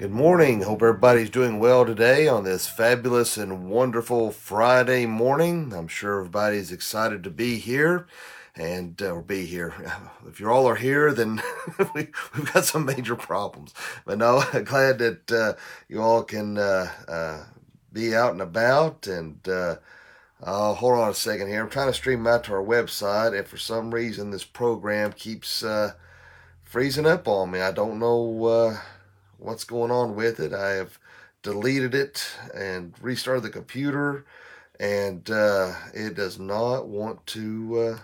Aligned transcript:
Good 0.00 0.12
morning. 0.12 0.62
Hope 0.62 0.80
everybody's 0.80 1.28
doing 1.28 1.58
well 1.58 1.84
today 1.84 2.26
on 2.26 2.44
this 2.44 2.66
fabulous 2.66 3.36
and 3.36 3.68
wonderful 3.68 4.30
Friday 4.30 5.04
morning. 5.04 5.74
I'm 5.76 5.88
sure 5.88 6.20
everybody's 6.20 6.72
excited 6.72 7.22
to 7.22 7.28
be 7.28 7.58
here 7.58 8.06
and 8.56 9.02
uh, 9.02 9.16
be 9.16 9.44
here. 9.44 9.74
If 10.26 10.40
you 10.40 10.50
all 10.50 10.66
are 10.66 10.76
here, 10.76 11.12
then 11.12 11.42
we, 11.94 12.08
have 12.32 12.50
got 12.50 12.64
some 12.64 12.86
major 12.86 13.14
problems. 13.14 13.74
But 14.06 14.16
no, 14.16 14.42
glad 14.64 15.00
that 15.00 15.30
uh, 15.30 15.60
you 15.86 16.00
all 16.00 16.22
can 16.22 16.56
uh, 16.56 16.90
uh, 17.06 17.44
be 17.92 18.16
out 18.16 18.32
and 18.32 18.40
about. 18.40 19.06
And 19.06 19.46
uh, 19.46 19.76
hold 20.42 20.98
on 20.98 21.10
a 21.10 21.14
second 21.14 21.48
here. 21.48 21.62
I'm 21.62 21.68
trying 21.68 21.88
to 21.88 21.92
stream 21.92 22.26
out 22.26 22.44
to 22.44 22.54
our 22.54 22.64
website, 22.64 23.36
and 23.36 23.46
for 23.46 23.58
some 23.58 23.92
reason, 23.92 24.30
this 24.30 24.44
program 24.44 25.12
keeps 25.12 25.62
uh, 25.62 25.92
freezing 26.64 27.04
up 27.04 27.28
on 27.28 27.50
me. 27.50 27.60
I 27.60 27.70
don't 27.70 27.98
know 27.98 28.78
what's 29.40 29.64
going 29.64 29.90
on 29.90 30.14
with 30.14 30.38
it. 30.38 30.52
I 30.52 30.70
have 30.70 30.98
deleted 31.42 31.94
it 31.94 32.26
and 32.54 32.94
restarted 33.00 33.42
the 33.42 33.50
computer, 33.50 34.24
and 34.78 35.28
uh, 35.30 35.74
it 35.94 36.14
does 36.14 36.38
not 36.38 36.86
want 36.86 37.26
to 37.28 37.78
uh, 37.78 37.98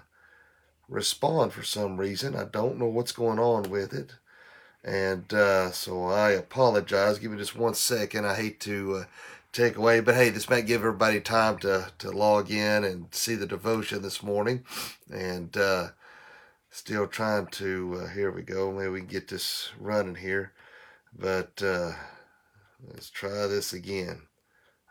respond 0.89 1.53
for 1.53 1.63
some 1.63 1.97
reason. 1.99 2.35
I 2.35 2.45
don't 2.45 2.79
know 2.79 2.87
what's 2.87 3.13
going 3.13 3.39
on 3.39 3.71
with 3.71 3.93
it. 3.93 4.15
And 4.85 5.33
uh, 5.35 5.73
so 5.73 6.05
I 6.05 6.31
apologize. 6.31 7.19
Give 7.19 7.33
me 7.33 7.39
just 7.39 7.57
one 7.57 7.75
second. 7.75 8.25
I 8.25 8.37
hate 8.37 8.61
to 8.61 8.95
uh, 8.95 9.05
take 9.53 9.77
away, 9.77 10.01
but 10.01 10.15
hey, 10.15 10.29
this 10.29 10.49
might 10.49 10.67
give 10.67 10.81
everybody 10.83 11.21
time 11.21 11.59
to, 11.59 11.91
to 11.99 12.11
log 12.11 12.51
in 12.51 12.85
and 12.85 13.13
see 13.13 13.35
the 13.35 13.47
devotion 13.47 14.03
this 14.03 14.23
morning. 14.23 14.65
And 15.11 15.57
uh, 15.57 15.89
still 16.71 17.09
trying 17.09 17.49
to, 17.49 18.03
uh, 18.03 18.09
here 18.11 18.31
we 18.31 18.43
go. 18.43 18.71
Maybe 18.71 18.89
we 18.89 19.01
can 19.01 19.09
get 19.09 19.29
this 19.29 19.71
running 19.81 20.17
here. 20.17 20.53
But 21.19 21.63
uh, 21.63 21.93
let's 22.89 23.11
try 23.11 23.47
this 23.47 23.73
again. 23.73 24.23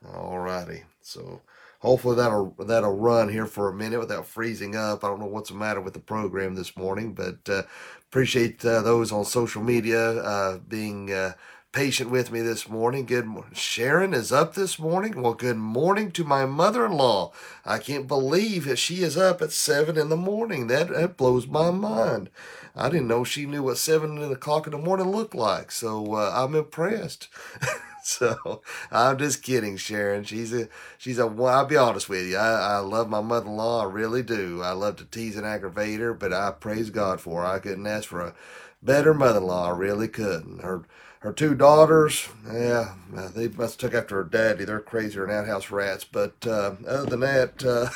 Alrighty. 0.04 0.84
So 1.02 1.42
hopefully 1.80 2.16
that'll 2.16 2.56
that'll 2.60 2.98
run 2.98 3.30
here 3.30 3.46
for 3.46 3.70
a 3.70 3.74
minute 3.74 4.00
without 4.00 4.28
freezing 4.28 4.76
up. 4.76 5.04
I 5.04 5.08
don't 5.08 5.20
know 5.20 5.26
what's 5.26 5.50
the 5.50 5.56
matter 5.56 5.82
with 5.82 5.94
the 5.94 6.00
program 6.00 6.56
this 6.56 6.76
morning, 6.76 7.14
but 7.14 7.38
uh, 7.50 7.64
appreciate 8.08 8.64
uh, 8.66 8.82
those 8.82 9.12
on 9.12 9.26
social 9.26 9.64
media 9.64 10.22
uh, 10.22 10.58
being 10.68 11.12
uh, 11.12 11.34
patient 11.76 12.10
with 12.10 12.32
me 12.32 12.40
this 12.40 12.70
morning. 12.70 13.06
Good 13.06 13.26
morning. 13.26 13.54
Sharon 13.54 14.14
is 14.14 14.32
up 14.32 14.56
this 14.56 14.80
morning. 14.80 15.22
Well, 15.22 15.34
good 15.34 15.58
morning 15.58 16.10
to 16.12 16.24
my 16.24 16.46
mother-in-law. 16.46 17.34
I 17.66 17.80
can't 17.80 18.08
believe 18.08 18.64
that 18.64 18.78
she 18.78 19.04
is 19.04 19.18
up 19.18 19.42
at 19.42 19.52
seven 19.52 19.98
in 19.98 20.08
the 20.08 20.16
morning. 20.16 20.68
That 20.68 20.88
that 20.88 21.18
blows 21.18 21.48
my 21.48 21.72
mind. 21.72 22.30
I 22.78 22.88
didn't 22.88 23.10
know 23.10 23.26
she 23.26 23.46
knew 23.46 23.62
what 23.62 23.78
seven 23.78 24.24
o'clock 24.32 24.68
in 24.68 24.72
the 24.72 24.78
morning 24.78 25.12
looked 25.12 25.36
like. 25.36 25.70
So 25.70 26.14
uh, 26.14 26.32
I'm 26.34 26.56
impressed. 26.56 27.28
so 28.06 28.62
I'm 28.90 29.18
just 29.18 29.44
kidding, 29.44 29.76
Sharon. 29.76 30.24
She's 30.24 30.54
a 30.54 30.70
she's 30.98 31.20
a. 31.20 31.26
I'll 31.26 31.66
be 31.66 31.76
honest 31.76 32.08
with 32.08 32.26
you. 32.26 32.38
I, 32.38 32.76
I 32.76 32.78
love 32.78 33.10
my 33.10 33.20
mother-in-law. 33.20 33.82
I 33.82 33.92
really 33.92 34.24
do. 34.24 34.62
I 34.64 34.72
love 34.72 34.96
to 34.96 35.04
tease 35.04 35.36
and 35.36 35.46
aggravate 35.46 36.00
her, 36.00 36.14
but 36.14 36.32
I 36.32 36.52
praise 36.52 36.90
God 36.90 37.20
for 37.20 37.42
her. 37.42 37.48
I 37.48 37.60
couldn't 37.60 37.86
ask 37.86 38.08
for 38.08 38.22
a 38.22 38.34
better 38.82 39.14
mother-in-law. 39.14 39.74
I 39.74 39.78
really 39.78 40.08
couldn't. 40.08 40.62
Her 40.62 40.86
her 41.20 41.34
two 41.34 41.56
daughters, 41.56 42.28
yeah, 42.46 42.94
they 43.36 43.48
must 43.48 43.80
took 43.80 43.94
after 43.94 44.18
her 44.18 44.30
daddy. 44.30 44.66
They're 44.66 44.80
crazier 44.80 45.26
than 45.26 45.36
outhouse 45.36 45.72
rats. 45.72 46.04
But 46.04 46.36
uh, 46.46 46.76
other 46.88 47.06
than 47.06 47.20
that, 47.22 47.64
uh, 47.64 47.90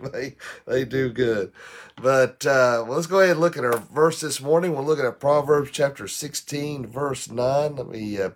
they 0.12 0.36
they 0.66 0.84
do 0.84 1.10
good. 1.10 1.52
But 2.00 2.46
uh, 2.46 2.84
let's 2.86 3.06
go 3.06 3.20
ahead 3.20 3.32
and 3.32 3.40
look 3.40 3.56
at 3.56 3.64
our 3.64 3.78
verse 3.78 4.20
this 4.20 4.40
morning. 4.40 4.74
We're 4.74 4.82
looking 4.82 5.06
at 5.06 5.20
Proverbs 5.20 5.70
chapter 5.72 6.06
16, 6.06 6.86
verse 6.86 7.30
9. 7.30 7.76
Let 7.76 7.88
me 7.88 8.20
uh, 8.20 8.30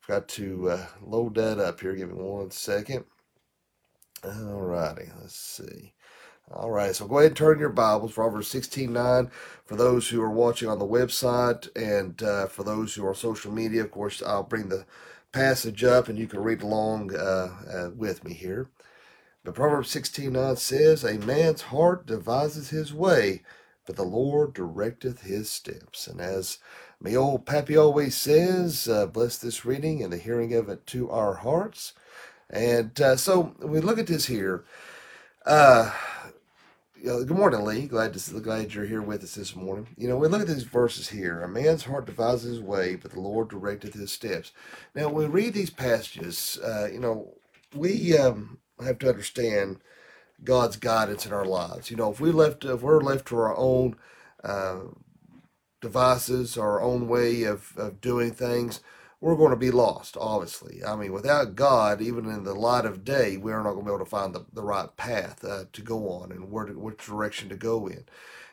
forgot 0.00 0.28
to 0.28 0.70
uh, 0.70 0.86
load 1.02 1.34
that 1.34 1.58
up 1.58 1.80
here. 1.80 1.94
Give 1.94 2.10
me 2.10 2.22
one 2.22 2.50
second. 2.50 3.04
All 4.24 4.60
righty, 4.60 5.10
let's 5.20 5.36
see. 5.36 5.94
All 6.54 6.70
right, 6.70 6.96
so 6.96 7.06
go 7.06 7.18
ahead 7.18 7.32
and 7.32 7.36
turn 7.36 7.58
your 7.58 7.68
Bibles, 7.68 8.12
Proverbs 8.12 8.48
16 8.48 8.90
9. 8.90 9.30
For 9.66 9.76
those 9.76 10.08
who 10.08 10.22
are 10.22 10.30
watching 10.30 10.68
on 10.68 10.78
the 10.78 10.86
website 10.86 11.68
and 11.76 12.22
uh, 12.22 12.46
for 12.46 12.62
those 12.62 12.94
who 12.94 13.04
are 13.04 13.10
on 13.10 13.14
social 13.14 13.52
media, 13.52 13.82
of 13.82 13.90
course, 13.90 14.22
I'll 14.22 14.44
bring 14.44 14.70
the 14.70 14.86
passage 15.30 15.84
up 15.84 16.08
and 16.08 16.18
you 16.18 16.26
can 16.26 16.40
read 16.40 16.62
along 16.62 17.14
uh, 17.14 17.50
uh, 17.70 17.90
with 17.94 18.24
me 18.24 18.32
here. 18.32 18.70
But 19.44 19.56
Proverbs 19.56 19.90
16 19.90 20.32
9 20.32 20.56
says, 20.56 21.04
A 21.04 21.18
man's 21.18 21.62
heart 21.62 22.06
devises 22.06 22.70
his 22.70 22.94
way, 22.94 23.42
but 23.84 23.96
the 23.96 24.04
Lord 24.04 24.54
directeth 24.54 25.20
his 25.20 25.50
steps. 25.50 26.06
And 26.06 26.18
as 26.18 26.58
me 26.98 27.14
old 27.14 27.44
Pappy 27.44 27.76
always 27.76 28.16
says, 28.16 28.88
uh, 28.88 29.04
bless 29.06 29.36
this 29.36 29.66
reading 29.66 30.02
and 30.02 30.10
the 30.10 30.18
hearing 30.18 30.54
of 30.54 30.70
it 30.70 30.86
to 30.88 31.10
our 31.10 31.34
hearts. 31.34 31.92
And 32.48 32.98
uh, 33.02 33.16
so 33.16 33.54
we 33.60 33.80
look 33.80 33.98
at 33.98 34.06
this 34.06 34.26
here. 34.26 34.64
Uh, 35.44 35.92
good 37.02 37.30
morning, 37.30 37.64
Lee. 37.64 37.86
Glad 37.86 38.14
to 38.14 38.40
glad 38.40 38.74
you're 38.74 38.84
here 38.84 39.02
with 39.02 39.22
us 39.22 39.34
this 39.34 39.54
morning. 39.54 39.88
You 39.96 40.08
know, 40.08 40.16
we 40.16 40.28
look 40.28 40.40
at 40.40 40.48
these 40.48 40.64
verses 40.64 41.08
here. 41.08 41.42
A 41.42 41.48
man's 41.48 41.84
heart 41.84 42.06
devises 42.06 42.56
his 42.56 42.60
way, 42.60 42.96
but 42.96 43.12
the 43.12 43.20
Lord 43.20 43.48
directeth 43.48 43.94
his 43.94 44.10
steps. 44.10 44.52
Now, 44.94 45.08
when 45.08 45.30
we 45.30 45.42
read 45.42 45.54
these 45.54 45.70
passages, 45.70 46.58
uh, 46.64 46.88
you 46.92 46.98
know, 46.98 47.34
we 47.74 48.16
um, 48.18 48.58
have 48.84 48.98
to 49.00 49.08
understand 49.08 49.78
God's 50.42 50.76
guidance 50.76 51.24
in 51.24 51.32
our 51.32 51.44
lives. 51.44 51.90
You 51.90 51.96
know, 51.96 52.10
if 52.10 52.20
we 52.20 52.32
left, 52.32 52.64
if 52.64 52.82
we're 52.82 53.00
left 53.00 53.28
to 53.28 53.36
our 53.36 53.56
own 53.56 53.96
uh, 54.42 54.80
devices, 55.80 56.58
our 56.58 56.80
own 56.80 57.06
way 57.06 57.44
of, 57.44 57.74
of 57.76 58.00
doing 58.00 58.32
things, 58.32 58.80
we're 59.20 59.36
going 59.36 59.50
to 59.50 59.56
be 59.56 59.70
lost, 59.70 60.16
obviously. 60.20 60.84
I 60.84 60.94
mean, 60.94 61.12
without 61.12 61.56
God, 61.56 62.00
even 62.00 62.26
in 62.26 62.44
the 62.44 62.54
light 62.54 62.84
of 62.84 63.04
day, 63.04 63.36
we're 63.36 63.62
not 63.62 63.72
going 63.72 63.84
to 63.84 63.90
be 63.90 63.94
able 63.94 64.04
to 64.04 64.10
find 64.10 64.34
the, 64.34 64.44
the 64.52 64.62
right 64.62 64.96
path 64.96 65.44
uh, 65.44 65.64
to 65.72 65.82
go 65.82 66.08
on 66.10 66.30
and 66.30 66.50
where 66.50 66.66
to, 66.66 66.78
which 66.78 67.04
direction 67.04 67.48
to 67.48 67.56
go 67.56 67.88
in. 67.88 68.04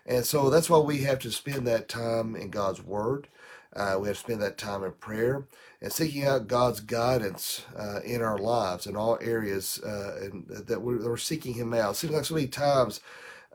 And 0.07 0.25
so 0.25 0.49
that's 0.49 0.69
why 0.69 0.79
we 0.79 0.99
have 0.99 1.19
to 1.19 1.31
spend 1.31 1.67
that 1.67 1.87
time 1.87 2.35
in 2.35 2.49
God's 2.49 2.81
Word. 2.81 3.27
Uh, 3.75 3.97
we 3.99 4.07
have 4.07 4.17
to 4.17 4.23
spend 4.23 4.41
that 4.41 4.57
time 4.57 4.83
in 4.83 4.91
prayer 4.93 5.45
and 5.81 5.91
seeking 5.91 6.23
out 6.23 6.47
God's 6.47 6.79
guidance 6.79 7.65
uh, 7.77 7.99
in 8.03 8.21
our 8.21 8.37
lives 8.37 8.87
in 8.87 8.95
all 8.95 9.17
areas 9.21 9.79
uh, 9.83 10.19
and 10.21 10.47
that 10.47 10.81
we're, 10.81 11.03
we're, 11.03 11.17
seeking 11.17 11.53
Him 11.53 11.73
out. 11.73 11.91
It 11.91 11.97
seems 11.97 12.13
like 12.13 12.25
so 12.25 12.35
many 12.35 12.47
times 12.47 13.01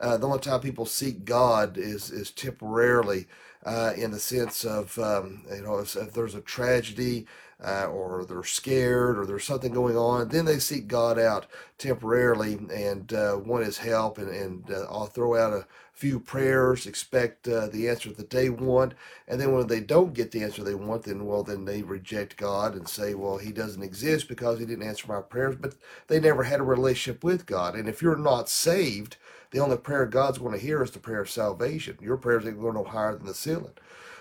uh, 0.01 0.17
the 0.17 0.27
only 0.27 0.39
time 0.39 0.59
people 0.59 0.85
seek 0.85 1.25
God 1.25 1.77
is 1.77 2.09
is 2.11 2.31
temporarily 2.31 3.27
uh, 3.65 3.93
in 3.95 4.11
the 4.11 4.19
sense 4.19 4.65
of 4.65 4.97
um, 4.99 5.43
you 5.53 5.61
know 5.61 5.77
if, 5.79 5.95
if, 5.95 6.13
there's 6.13 6.35
a 6.35 6.41
tragedy 6.41 7.27
uh, 7.63 7.85
or 7.85 8.25
they're 8.25 8.43
scared 8.43 9.17
or 9.17 9.25
there's 9.25 9.43
something 9.43 9.71
going 9.71 9.95
on, 9.95 10.29
then 10.29 10.45
they 10.45 10.57
seek 10.57 10.87
God 10.87 11.19
out 11.19 11.45
temporarily. 11.77 12.53
And 12.73 13.13
uh, 13.13 13.39
want 13.43 13.65
His 13.65 13.77
help 13.77 14.17
and 14.17 14.29
and 14.29 14.71
uh, 14.71 14.87
I'll 14.89 15.05
throw 15.05 15.37
out 15.37 15.53
a 15.53 15.67
few 15.93 16.19
prayers, 16.19 16.87
expect 16.87 17.47
uh, 17.47 17.67
the 17.67 17.87
answer 17.87 18.11
that 18.11 18.31
they 18.31 18.49
want, 18.49 18.95
and 19.27 19.39
then 19.39 19.51
when 19.51 19.67
they 19.67 19.81
don't 19.81 20.15
get 20.15 20.31
the 20.31 20.41
answer 20.41 20.63
they 20.63 20.73
want, 20.73 21.03
then 21.03 21.25
well 21.25 21.43
then 21.43 21.65
they 21.65 21.83
reject 21.83 22.37
God 22.37 22.73
and 22.73 22.87
say, 22.87 23.13
well 23.13 23.37
He 23.37 23.51
doesn't 23.51 23.83
exist 23.83 24.27
because 24.27 24.57
He 24.57 24.65
didn't 24.65 24.87
answer 24.87 25.05
my 25.07 25.21
prayers, 25.21 25.57
but 25.59 25.75
they 26.07 26.19
never 26.19 26.43
had 26.43 26.59
a 26.59 26.63
relationship 26.63 27.23
with 27.23 27.45
God, 27.45 27.75
and 27.75 27.87
if 27.87 28.01
you're 28.01 28.15
not 28.15 28.49
saved 28.49 29.17
the 29.51 29.59
only 29.59 29.77
prayer 29.77 30.05
God's 30.05 30.37
going 30.37 30.53
to 30.53 30.65
hear 30.65 30.81
is 30.81 30.91
the 30.91 30.99
prayer 30.99 31.21
of 31.21 31.29
salvation. 31.29 31.97
Your 32.01 32.17
prayers 32.17 32.45
ain't 32.45 32.59
going 32.59 32.75
no 32.75 32.83
higher 32.83 33.15
than 33.15 33.27
the 33.27 33.33
ceiling. 33.33 33.73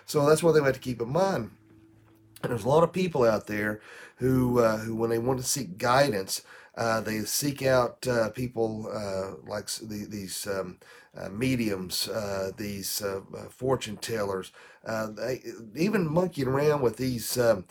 So 0.04 0.28
that's 0.28 0.42
what 0.42 0.52
they 0.52 0.62
have 0.62 0.74
to 0.74 0.80
keep 0.80 1.00
in 1.00 1.10
mind. 1.10 1.50
And 2.42 2.50
there's 2.50 2.64
a 2.64 2.68
lot 2.68 2.82
of 2.82 2.92
people 2.92 3.24
out 3.24 3.46
there 3.46 3.80
who, 4.16 4.60
uh, 4.60 4.78
who 4.78 4.94
when 4.96 5.10
they 5.10 5.18
want 5.18 5.40
to 5.40 5.46
seek 5.46 5.78
guidance, 5.78 6.42
uh, 6.76 7.00
they 7.00 7.20
seek 7.20 7.62
out 7.62 8.06
uh, 8.06 8.30
people 8.30 8.90
uh, 8.92 9.36
like 9.48 9.66
the, 9.66 10.06
these 10.08 10.46
um, 10.46 10.78
uh, 11.16 11.28
mediums, 11.28 12.08
uh, 12.08 12.50
these 12.56 13.02
fortune 13.50 13.96
tellers, 13.98 14.52
they, 14.84 15.42
even 15.76 16.08
monkeying 16.08 16.48
around 16.48 16.80
with 16.80 16.96
these 16.96 17.36
um, 17.38 17.64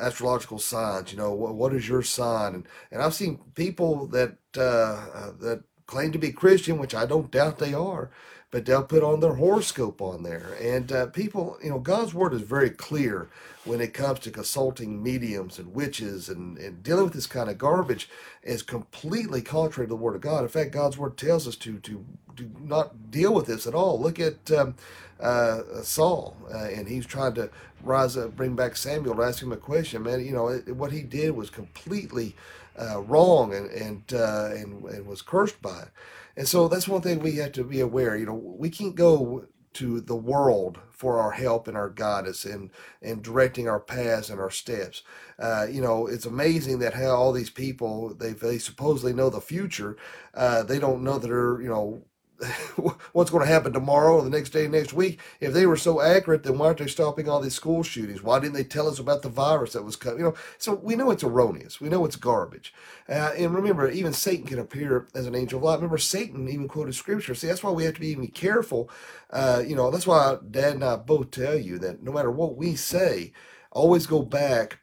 astrological 0.00 0.58
signs. 0.58 1.12
You 1.12 1.18
know, 1.18 1.32
what, 1.32 1.54
what 1.54 1.74
is 1.74 1.88
your 1.88 2.02
sign? 2.02 2.54
And, 2.54 2.66
and 2.90 3.02
I've 3.02 3.14
seen 3.14 3.38
people 3.54 4.06
that 4.08 4.36
that 4.52 5.62
claim 5.86 6.12
to 6.12 6.18
be 6.18 6.32
Christian, 6.32 6.78
which 6.78 6.94
I 6.94 7.04
don't 7.06 7.30
doubt 7.30 7.58
they 7.58 7.74
are, 7.74 8.10
but 8.50 8.64
they'll 8.64 8.82
put 8.82 9.02
on 9.02 9.20
their 9.20 9.34
horoscope 9.34 10.00
on 10.00 10.22
there. 10.22 10.56
And 10.60 10.90
uh, 10.90 11.06
people, 11.06 11.58
you 11.62 11.70
know, 11.70 11.78
God's 11.78 12.14
word 12.14 12.32
is 12.34 12.42
very 12.42 12.70
clear 12.70 13.28
when 13.64 13.80
it 13.80 13.94
comes 13.94 14.20
to 14.20 14.30
consulting 14.30 15.02
mediums 15.02 15.58
and 15.58 15.74
witches 15.74 16.28
and, 16.28 16.58
and 16.58 16.82
dealing 16.82 17.04
with 17.04 17.12
this 17.12 17.26
kind 17.26 17.50
of 17.50 17.58
garbage 17.58 18.08
is 18.42 18.62
completely 18.62 19.42
contrary 19.42 19.86
to 19.86 19.90
the 19.90 19.96
word 19.96 20.16
of 20.16 20.22
God. 20.22 20.42
In 20.42 20.48
fact, 20.48 20.72
God's 20.72 20.98
word 20.98 21.16
tells 21.16 21.46
us 21.46 21.56
to 21.56 21.78
to 21.80 22.04
do 22.34 22.50
not 22.60 23.10
deal 23.10 23.34
with 23.34 23.46
this 23.46 23.66
at 23.66 23.74
all. 23.74 24.00
Look 24.00 24.18
at 24.18 24.50
um, 24.50 24.74
uh, 25.22 25.82
Saul, 25.82 26.36
uh, 26.52 26.64
and 26.64 26.88
he's 26.88 27.06
trying 27.06 27.34
to 27.34 27.50
rise 27.82 28.16
up, 28.16 28.36
bring 28.36 28.54
back 28.54 28.76
Samuel 28.76 29.22
ask 29.22 29.42
him 29.42 29.52
a 29.52 29.56
question. 29.56 30.02
Man, 30.02 30.24
you 30.24 30.32
know 30.32 30.48
it, 30.48 30.76
what 30.76 30.92
he 30.92 31.02
did 31.02 31.32
was 31.32 31.50
completely 31.50 32.36
uh, 32.80 33.00
wrong 33.02 33.54
and 33.54 33.70
and, 33.70 34.02
uh, 34.12 34.50
and 34.52 34.84
and 34.84 35.06
was 35.06 35.22
cursed 35.22 35.60
by 35.62 35.82
it. 35.82 35.88
And 36.36 36.48
so 36.48 36.68
that's 36.68 36.88
one 36.88 37.02
thing 37.02 37.18
we 37.20 37.36
have 37.36 37.52
to 37.52 37.64
be 37.64 37.80
aware. 37.80 38.16
You 38.16 38.26
know, 38.26 38.34
we 38.34 38.70
can't 38.70 38.94
go 38.94 39.46
to 39.74 40.00
the 40.00 40.16
world 40.16 40.78
for 40.90 41.18
our 41.18 41.32
help 41.32 41.66
and 41.66 41.76
our 41.76 41.88
guidance 41.90 42.44
and 42.44 42.70
and 43.00 43.22
directing 43.22 43.68
our 43.68 43.80
paths 43.80 44.30
and 44.30 44.40
our 44.40 44.50
steps. 44.50 45.02
Uh, 45.38 45.66
you 45.70 45.80
know, 45.80 46.06
it's 46.06 46.26
amazing 46.26 46.78
that 46.80 46.94
how 46.94 47.10
all 47.10 47.32
these 47.32 47.50
people 47.50 48.14
they 48.14 48.32
they 48.32 48.58
supposedly 48.58 49.12
know 49.12 49.30
the 49.30 49.40
future, 49.40 49.96
uh, 50.34 50.62
they 50.62 50.78
don't 50.78 51.02
know 51.02 51.18
that 51.18 51.26
they're 51.28 51.60
you 51.60 51.68
know 51.68 52.02
what's 53.12 53.30
going 53.30 53.44
to 53.44 53.52
happen 53.52 53.72
tomorrow 53.72 54.16
or 54.16 54.22
the 54.22 54.30
next 54.30 54.50
day, 54.50 54.66
next 54.66 54.92
week. 54.92 55.20
If 55.40 55.52
they 55.52 55.66
were 55.66 55.76
so 55.76 56.00
accurate, 56.00 56.42
then 56.42 56.58
why 56.58 56.66
aren't 56.66 56.78
they 56.78 56.86
stopping 56.86 57.28
all 57.28 57.40
these 57.40 57.54
school 57.54 57.82
shootings? 57.82 58.22
Why 58.22 58.38
didn't 58.40 58.54
they 58.54 58.64
tell 58.64 58.88
us 58.88 58.98
about 58.98 59.22
the 59.22 59.28
virus 59.28 59.72
that 59.72 59.84
was 59.84 59.96
coming? 59.96 60.18
You 60.18 60.24
know, 60.26 60.34
so 60.58 60.74
we 60.74 60.96
know 60.96 61.10
it's 61.10 61.24
erroneous. 61.24 61.80
We 61.80 61.88
know 61.88 62.04
it's 62.04 62.16
garbage. 62.16 62.74
Uh, 63.08 63.32
and 63.36 63.54
remember, 63.54 63.88
even 63.90 64.12
Satan 64.12 64.46
can 64.46 64.58
appear 64.58 65.08
as 65.14 65.26
an 65.26 65.34
angel 65.34 65.58
of 65.58 65.64
light. 65.64 65.76
Remember, 65.76 65.98
Satan 65.98 66.48
even 66.48 66.68
quoted 66.68 66.94
scripture. 66.94 67.34
See, 67.34 67.46
that's 67.46 67.62
why 67.62 67.70
we 67.70 67.84
have 67.84 67.94
to 67.94 68.00
be 68.00 68.08
even 68.08 68.28
careful. 68.28 68.90
Uh, 69.30 69.62
you 69.66 69.76
know, 69.76 69.90
that's 69.90 70.06
why 70.06 70.36
Dad 70.50 70.74
and 70.74 70.84
I 70.84 70.96
both 70.96 71.30
tell 71.30 71.56
you 71.56 71.78
that 71.78 72.02
no 72.02 72.12
matter 72.12 72.30
what 72.30 72.56
we 72.56 72.74
say, 72.74 73.32
always 73.70 74.06
go 74.06 74.22
back 74.22 74.78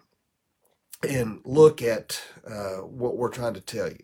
and 1.08 1.40
look 1.46 1.82
at 1.82 2.22
uh, 2.46 2.78
what 2.78 3.18
we're 3.18 3.30
trying 3.30 3.54
to 3.54 3.62
tell 3.62 3.88
you 3.90 4.04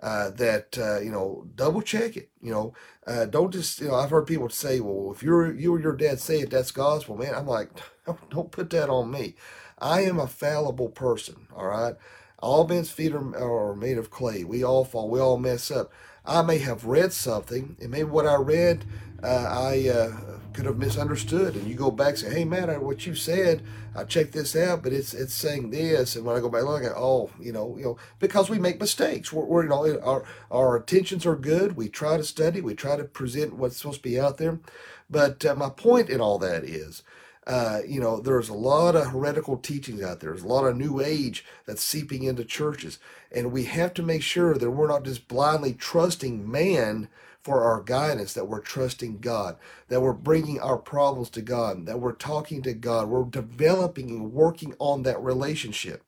uh, 0.00 0.30
that 0.30 0.76
uh, 0.78 1.00
you 1.00 1.10
know 1.10 1.46
double 1.54 1.80
check 1.80 2.16
it 2.16 2.28
you 2.42 2.50
know 2.52 2.72
uh, 3.06 3.24
don't 3.24 3.52
just 3.52 3.80
you 3.80 3.88
know 3.88 3.94
i've 3.94 4.10
heard 4.10 4.26
people 4.26 4.48
say 4.48 4.78
well 4.80 5.10
if 5.14 5.22
you're 5.22 5.52
you 5.54 5.74
or 5.74 5.80
your 5.80 5.96
dad 5.96 6.20
say 6.20 6.40
it 6.40 6.50
that's 6.50 6.70
gospel 6.70 7.16
man 7.16 7.34
i'm 7.34 7.46
like 7.46 7.70
don't, 8.30 8.50
put 8.52 8.70
that 8.70 8.88
on 8.88 9.10
me. 9.10 9.34
I 9.78 10.02
am 10.02 10.18
a 10.18 10.26
fallible 10.26 10.88
person 10.88 11.48
all 11.54 11.66
right? 11.66 11.94
All 12.38 12.66
men's 12.66 12.90
feet 12.90 13.14
are, 13.14 13.36
are 13.36 13.74
made 13.74 13.98
of 13.98 14.10
clay. 14.10 14.44
We 14.44 14.62
all 14.62 14.84
fall 14.84 15.08
we 15.10 15.20
all 15.20 15.38
mess 15.38 15.70
up. 15.70 15.92
I 16.24 16.42
may 16.42 16.58
have 16.58 16.84
read 16.84 17.12
something 17.12 17.76
and 17.80 17.90
maybe 17.90 18.04
what 18.04 18.26
i 18.26 18.34
read 18.34 18.84
uh, 19.22 19.26
i 19.26 19.88
uh, 19.88 20.36
could 20.56 20.64
have 20.64 20.78
misunderstood. 20.78 21.54
And 21.54 21.68
you 21.68 21.74
go 21.74 21.90
back 21.90 22.10
and 22.10 22.18
say, 22.18 22.30
hey, 22.30 22.44
man, 22.44 22.80
what 22.82 23.06
you 23.06 23.14
said, 23.14 23.62
I 23.94 24.04
checked 24.04 24.32
this 24.32 24.56
out, 24.56 24.82
but 24.82 24.92
it's 24.92 25.14
it's 25.14 25.34
saying 25.34 25.70
this. 25.70 26.16
And 26.16 26.24
when 26.24 26.36
I 26.36 26.40
go 26.40 26.48
back, 26.48 26.64
look 26.64 26.82
at, 26.82 26.92
oh, 26.96 27.30
you 27.38 27.52
know, 27.52 27.76
you 27.76 27.84
know, 27.84 27.98
because 28.18 28.48
we 28.50 28.58
make 28.58 28.80
mistakes. 28.80 29.32
We're, 29.32 29.44
we're 29.44 29.62
you 29.64 29.68
know, 29.68 30.00
our 30.00 30.24
our 30.50 30.78
intentions 30.78 31.26
are 31.26 31.36
good. 31.36 31.76
We 31.76 31.88
try 31.88 32.16
to 32.16 32.24
study. 32.24 32.60
We 32.60 32.74
try 32.74 32.96
to 32.96 33.04
present 33.04 33.54
what's 33.54 33.76
supposed 33.76 34.02
to 34.02 34.08
be 34.08 34.18
out 34.18 34.38
there. 34.38 34.58
But 35.08 35.44
uh, 35.44 35.54
my 35.54 35.68
point 35.68 36.08
in 36.08 36.20
all 36.20 36.38
that 36.38 36.64
is. 36.64 37.02
Uh, 37.46 37.78
you 37.86 38.00
know, 38.00 38.18
there's 38.18 38.48
a 38.48 38.54
lot 38.54 38.96
of 38.96 39.12
heretical 39.12 39.56
teachings 39.56 40.02
out 40.02 40.18
there. 40.18 40.30
There's 40.30 40.42
a 40.42 40.48
lot 40.48 40.66
of 40.66 40.76
new 40.76 41.00
age 41.00 41.44
that's 41.64 41.80
seeping 41.80 42.24
into 42.24 42.44
churches. 42.44 42.98
And 43.30 43.52
we 43.52 43.66
have 43.66 43.94
to 43.94 44.02
make 44.02 44.22
sure 44.22 44.54
that 44.54 44.68
we're 44.72 44.88
not 44.88 45.04
just 45.04 45.28
blindly 45.28 45.72
trusting 45.72 46.50
man 46.50 47.08
for 47.46 47.62
our 47.62 47.80
guidance, 47.80 48.32
that 48.32 48.48
we're 48.48 48.60
trusting 48.60 49.18
God, 49.18 49.56
that 49.86 50.00
we're 50.00 50.12
bringing 50.12 50.58
our 50.58 50.76
problems 50.76 51.30
to 51.30 51.40
God, 51.40 51.86
that 51.86 52.00
we're 52.00 52.10
talking 52.10 52.60
to 52.62 52.74
God, 52.74 53.08
we're 53.08 53.22
developing 53.22 54.10
and 54.10 54.32
working 54.32 54.74
on 54.80 55.04
that 55.04 55.22
relationship. 55.22 56.02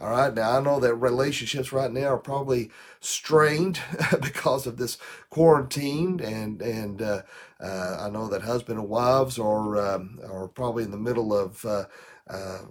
All 0.00 0.10
right. 0.10 0.34
Now 0.34 0.58
I 0.58 0.60
know 0.60 0.80
that 0.80 0.96
relationships 0.96 1.72
right 1.72 1.92
now 1.92 2.06
are 2.06 2.18
probably 2.18 2.72
strained 2.98 3.78
because 4.20 4.66
of 4.66 4.78
this 4.78 4.98
quarantine, 5.28 6.18
and 6.18 6.60
and 6.60 7.00
uh, 7.00 7.22
uh, 7.62 7.98
I 8.00 8.10
know 8.10 8.26
that 8.26 8.42
husband 8.42 8.80
and 8.80 8.88
wives 8.88 9.38
are 9.38 9.94
um, 9.94 10.18
are 10.28 10.48
probably 10.48 10.82
in 10.82 10.90
the 10.90 10.96
middle 10.96 11.32
of. 11.32 11.64
Uh, 11.64 11.84
uh 12.28 12.62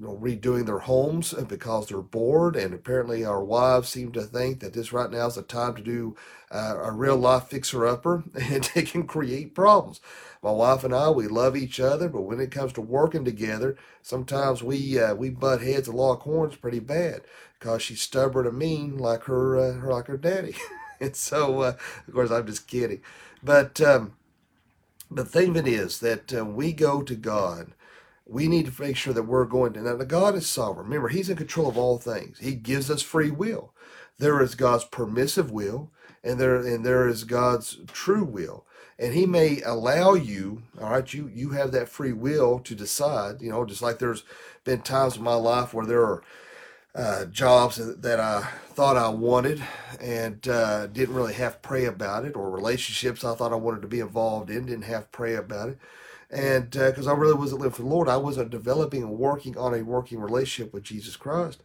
you 0.00 0.06
know, 0.06 0.16
redoing 0.16 0.64
their 0.64 0.78
homes 0.78 1.34
because 1.34 1.88
they're 1.88 2.00
bored. 2.00 2.56
And 2.56 2.72
apparently, 2.72 3.22
our 3.24 3.44
wives 3.44 3.90
seem 3.90 4.12
to 4.12 4.22
think 4.22 4.60
that 4.60 4.72
this 4.72 4.92
right 4.92 5.10
now 5.10 5.26
is 5.26 5.34
the 5.34 5.42
time 5.42 5.74
to 5.74 5.82
do 5.82 6.16
uh, 6.50 6.78
a 6.82 6.90
real 6.90 7.16
life 7.16 7.48
fixer 7.48 7.86
upper 7.86 8.24
and 8.34 8.64
they 8.74 8.82
can 8.82 9.06
create 9.06 9.54
problems. 9.54 10.00
My 10.42 10.52
wife 10.52 10.84
and 10.84 10.94
I, 10.94 11.10
we 11.10 11.28
love 11.28 11.54
each 11.54 11.78
other, 11.78 12.08
but 12.08 12.22
when 12.22 12.40
it 12.40 12.50
comes 12.50 12.72
to 12.74 12.80
working 12.80 13.26
together, 13.26 13.76
sometimes 14.00 14.62
we 14.62 14.98
uh, 14.98 15.14
we 15.14 15.28
butt 15.28 15.60
heads 15.60 15.86
and 15.86 15.98
lock 15.98 16.22
horns 16.22 16.56
pretty 16.56 16.80
bad 16.80 17.20
because 17.58 17.82
she's 17.82 18.00
stubborn 18.00 18.46
and 18.46 18.56
mean 18.56 18.96
like 18.96 19.24
her, 19.24 19.58
uh, 19.58 19.86
like 19.86 20.06
her 20.06 20.16
daddy. 20.16 20.56
and 21.00 21.14
so, 21.14 21.60
uh, 21.60 21.76
of 22.08 22.14
course, 22.14 22.30
I'm 22.30 22.46
just 22.46 22.66
kidding. 22.66 23.02
But 23.42 23.82
um, 23.82 24.14
the 25.10 25.26
thing 25.26 25.50
of 25.50 25.56
it 25.58 25.68
is 25.68 26.00
that 26.00 26.32
uh, 26.32 26.46
we 26.46 26.72
go 26.72 27.02
to 27.02 27.14
God 27.14 27.74
we 28.30 28.46
need 28.46 28.66
to 28.66 28.82
make 28.82 28.96
sure 28.96 29.12
that 29.12 29.24
we're 29.24 29.44
going 29.44 29.72
to 29.72 29.82
now 29.82 29.96
god 29.96 30.34
is 30.36 30.48
sovereign. 30.48 30.86
Remember 30.86 31.08
he's 31.08 31.28
in 31.28 31.36
control 31.36 31.68
of 31.68 31.76
all 31.76 31.98
things. 31.98 32.38
He 32.38 32.54
gives 32.54 32.90
us 32.90 33.02
free 33.02 33.30
will. 33.30 33.72
There 34.18 34.40
is 34.40 34.54
god's 34.54 34.84
permissive 34.84 35.50
will 35.50 35.90
and 36.22 36.38
there 36.38 36.56
and 36.56 36.84
there 36.84 37.08
is 37.08 37.24
god's 37.24 37.78
true 37.88 38.24
will. 38.24 38.64
And 38.98 39.14
he 39.14 39.26
may 39.26 39.60
allow 39.62 40.14
you 40.14 40.62
all 40.80 40.90
right 40.90 41.12
you 41.12 41.30
you 41.34 41.50
have 41.50 41.72
that 41.72 41.88
free 41.88 42.12
will 42.12 42.60
to 42.60 42.74
decide 42.74 43.42
you 43.42 43.50
know 43.50 43.64
just 43.64 43.82
like 43.82 43.98
there's 43.98 44.24
been 44.64 44.82
times 44.82 45.16
in 45.16 45.22
my 45.22 45.34
life 45.34 45.74
where 45.74 45.86
there 45.86 46.02
are 46.02 46.22
uh, 46.94 47.24
jobs 47.26 47.76
that 47.76 48.18
I 48.18 48.42
thought 48.74 48.96
I 48.96 49.08
wanted 49.08 49.62
and 50.00 50.46
uh, 50.48 50.88
didn't 50.88 51.14
really 51.14 51.34
have 51.34 51.62
pray 51.62 51.84
about 51.84 52.24
it, 52.24 52.34
or 52.34 52.50
relationships 52.50 53.24
I 53.24 53.36
thought 53.36 53.52
I 53.52 53.56
wanted 53.56 53.82
to 53.82 53.88
be 53.88 54.00
involved 54.00 54.50
in, 54.50 54.66
didn't 54.66 54.82
have 54.82 55.12
pray 55.12 55.36
about 55.36 55.68
it 55.68 55.78
and 56.30 56.70
because 56.70 57.06
uh, 57.06 57.12
I 57.12 57.16
really 57.16 57.34
wasn't 57.34 57.60
living 57.60 57.74
for 57.74 57.82
the 57.82 57.88
Lord, 57.88 58.08
I 58.08 58.16
wasn't 58.16 58.50
developing 58.50 59.02
and 59.02 59.18
working 59.18 59.56
on 59.56 59.74
a 59.74 59.82
working 59.82 60.20
relationship 60.20 60.72
with 60.72 60.84
Jesus 60.84 61.16
Christ, 61.16 61.62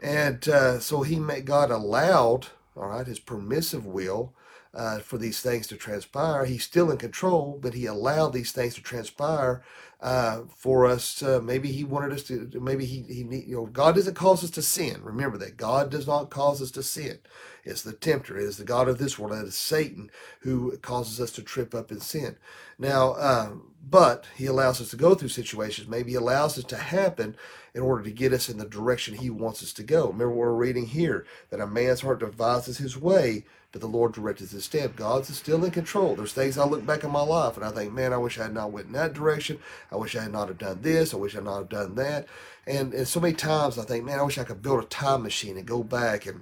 and 0.00 0.46
uh, 0.48 0.80
so 0.80 1.02
He 1.02 1.16
made 1.18 1.46
God 1.46 1.70
allowed, 1.70 2.48
all 2.76 2.88
right, 2.88 3.06
His 3.06 3.18
permissive 3.20 3.86
will 3.86 4.34
uh, 4.74 4.98
for 5.00 5.18
these 5.18 5.40
things 5.40 5.66
to 5.68 5.76
transpire. 5.76 6.44
He's 6.44 6.64
still 6.64 6.90
in 6.90 6.98
control, 6.98 7.58
but 7.60 7.74
He 7.74 7.86
allowed 7.86 8.32
these 8.32 8.52
things 8.52 8.74
to 8.74 8.82
transpire 8.82 9.62
uh, 10.00 10.42
for 10.56 10.86
us. 10.86 11.22
maybe 11.22 11.70
He 11.70 11.84
wanted 11.84 12.12
us 12.12 12.22
to. 12.24 12.50
Maybe 12.60 12.84
He 12.84 13.02
He 13.02 13.20
you 13.22 13.56
know 13.56 13.66
God 13.66 13.94
doesn't 13.94 14.14
cause 14.14 14.42
us 14.42 14.50
to 14.50 14.62
sin. 14.62 15.00
Remember 15.02 15.38
that 15.38 15.56
God 15.56 15.90
does 15.90 16.06
not 16.06 16.30
cause 16.30 16.62
us 16.62 16.70
to 16.72 16.82
sin. 16.82 17.18
It's 17.64 17.82
the 17.82 17.92
tempter. 17.92 18.36
It 18.36 18.44
is 18.44 18.56
the 18.56 18.64
God 18.64 18.88
of 18.88 18.98
this 18.98 19.18
world. 19.18 19.38
It 19.38 19.46
is 19.46 19.54
Satan 19.54 20.10
who 20.40 20.76
causes 20.78 21.20
us 21.20 21.30
to 21.32 21.42
trip 21.42 21.74
up 21.74 21.92
in 21.92 22.00
sin. 22.00 22.36
Now, 22.78 23.14
um, 23.14 23.72
but 23.88 24.26
he 24.36 24.46
allows 24.46 24.80
us 24.80 24.90
to 24.90 24.96
go 24.96 25.14
through 25.14 25.28
situations. 25.28 25.88
Maybe 25.88 26.12
he 26.12 26.16
allows 26.16 26.58
it 26.58 26.68
to 26.68 26.76
happen 26.76 27.36
in 27.74 27.82
order 27.82 28.02
to 28.04 28.10
get 28.10 28.32
us 28.32 28.48
in 28.48 28.58
the 28.58 28.66
direction 28.66 29.14
he 29.14 29.30
wants 29.30 29.62
us 29.62 29.72
to 29.74 29.82
go. 29.82 30.06
Remember, 30.08 30.30
we're 30.34 30.52
reading 30.52 30.86
here 30.86 31.26
that 31.50 31.60
a 31.60 31.66
man's 31.66 32.00
heart 32.00 32.20
devises 32.20 32.78
his 32.78 32.96
way, 32.96 33.44
but 33.72 33.80
the 33.80 33.86
Lord 33.88 34.12
directs 34.12 34.50
his 34.50 34.64
step. 34.64 34.94
God's 34.96 35.30
is 35.30 35.38
still 35.38 35.64
in 35.64 35.70
control. 35.70 36.14
There's 36.14 36.32
things 36.32 36.58
I 36.58 36.64
look 36.64 36.86
back 36.86 37.04
in 37.04 37.10
my 37.10 37.22
life 37.22 37.56
and 37.56 37.64
I 37.64 37.70
think, 37.70 37.92
man, 37.92 38.12
I 38.12 38.18
wish 38.18 38.38
I 38.38 38.44
had 38.44 38.54
not 38.54 38.70
went 38.70 38.88
in 38.88 38.92
that 38.92 39.14
direction. 39.14 39.58
I 39.90 39.96
wish 39.96 40.14
I 40.14 40.22
had 40.22 40.32
not 40.32 40.48
have 40.48 40.58
done 40.58 40.82
this. 40.82 41.14
I 41.14 41.16
wish 41.16 41.34
I 41.34 41.38
had 41.38 41.44
not 41.44 41.58
have 41.58 41.68
done 41.68 41.94
that. 41.96 42.26
And, 42.66 42.92
and 42.94 43.08
so 43.08 43.18
many 43.18 43.34
times 43.34 43.78
I 43.78 43.84
think, 43.84 44.04
man, 44.04 44.18
I 44.20 44.22
wish 44.22 44.38
I 44.38 44.44
could 44.44 44.62
build 44.62 44.82
a 44.84 44.86
time 44.86 45.22
machine 45.22 45.56
and 45.56 45.66
go 45.66 45.82
back 45.82 46.26
and 46.26 46.40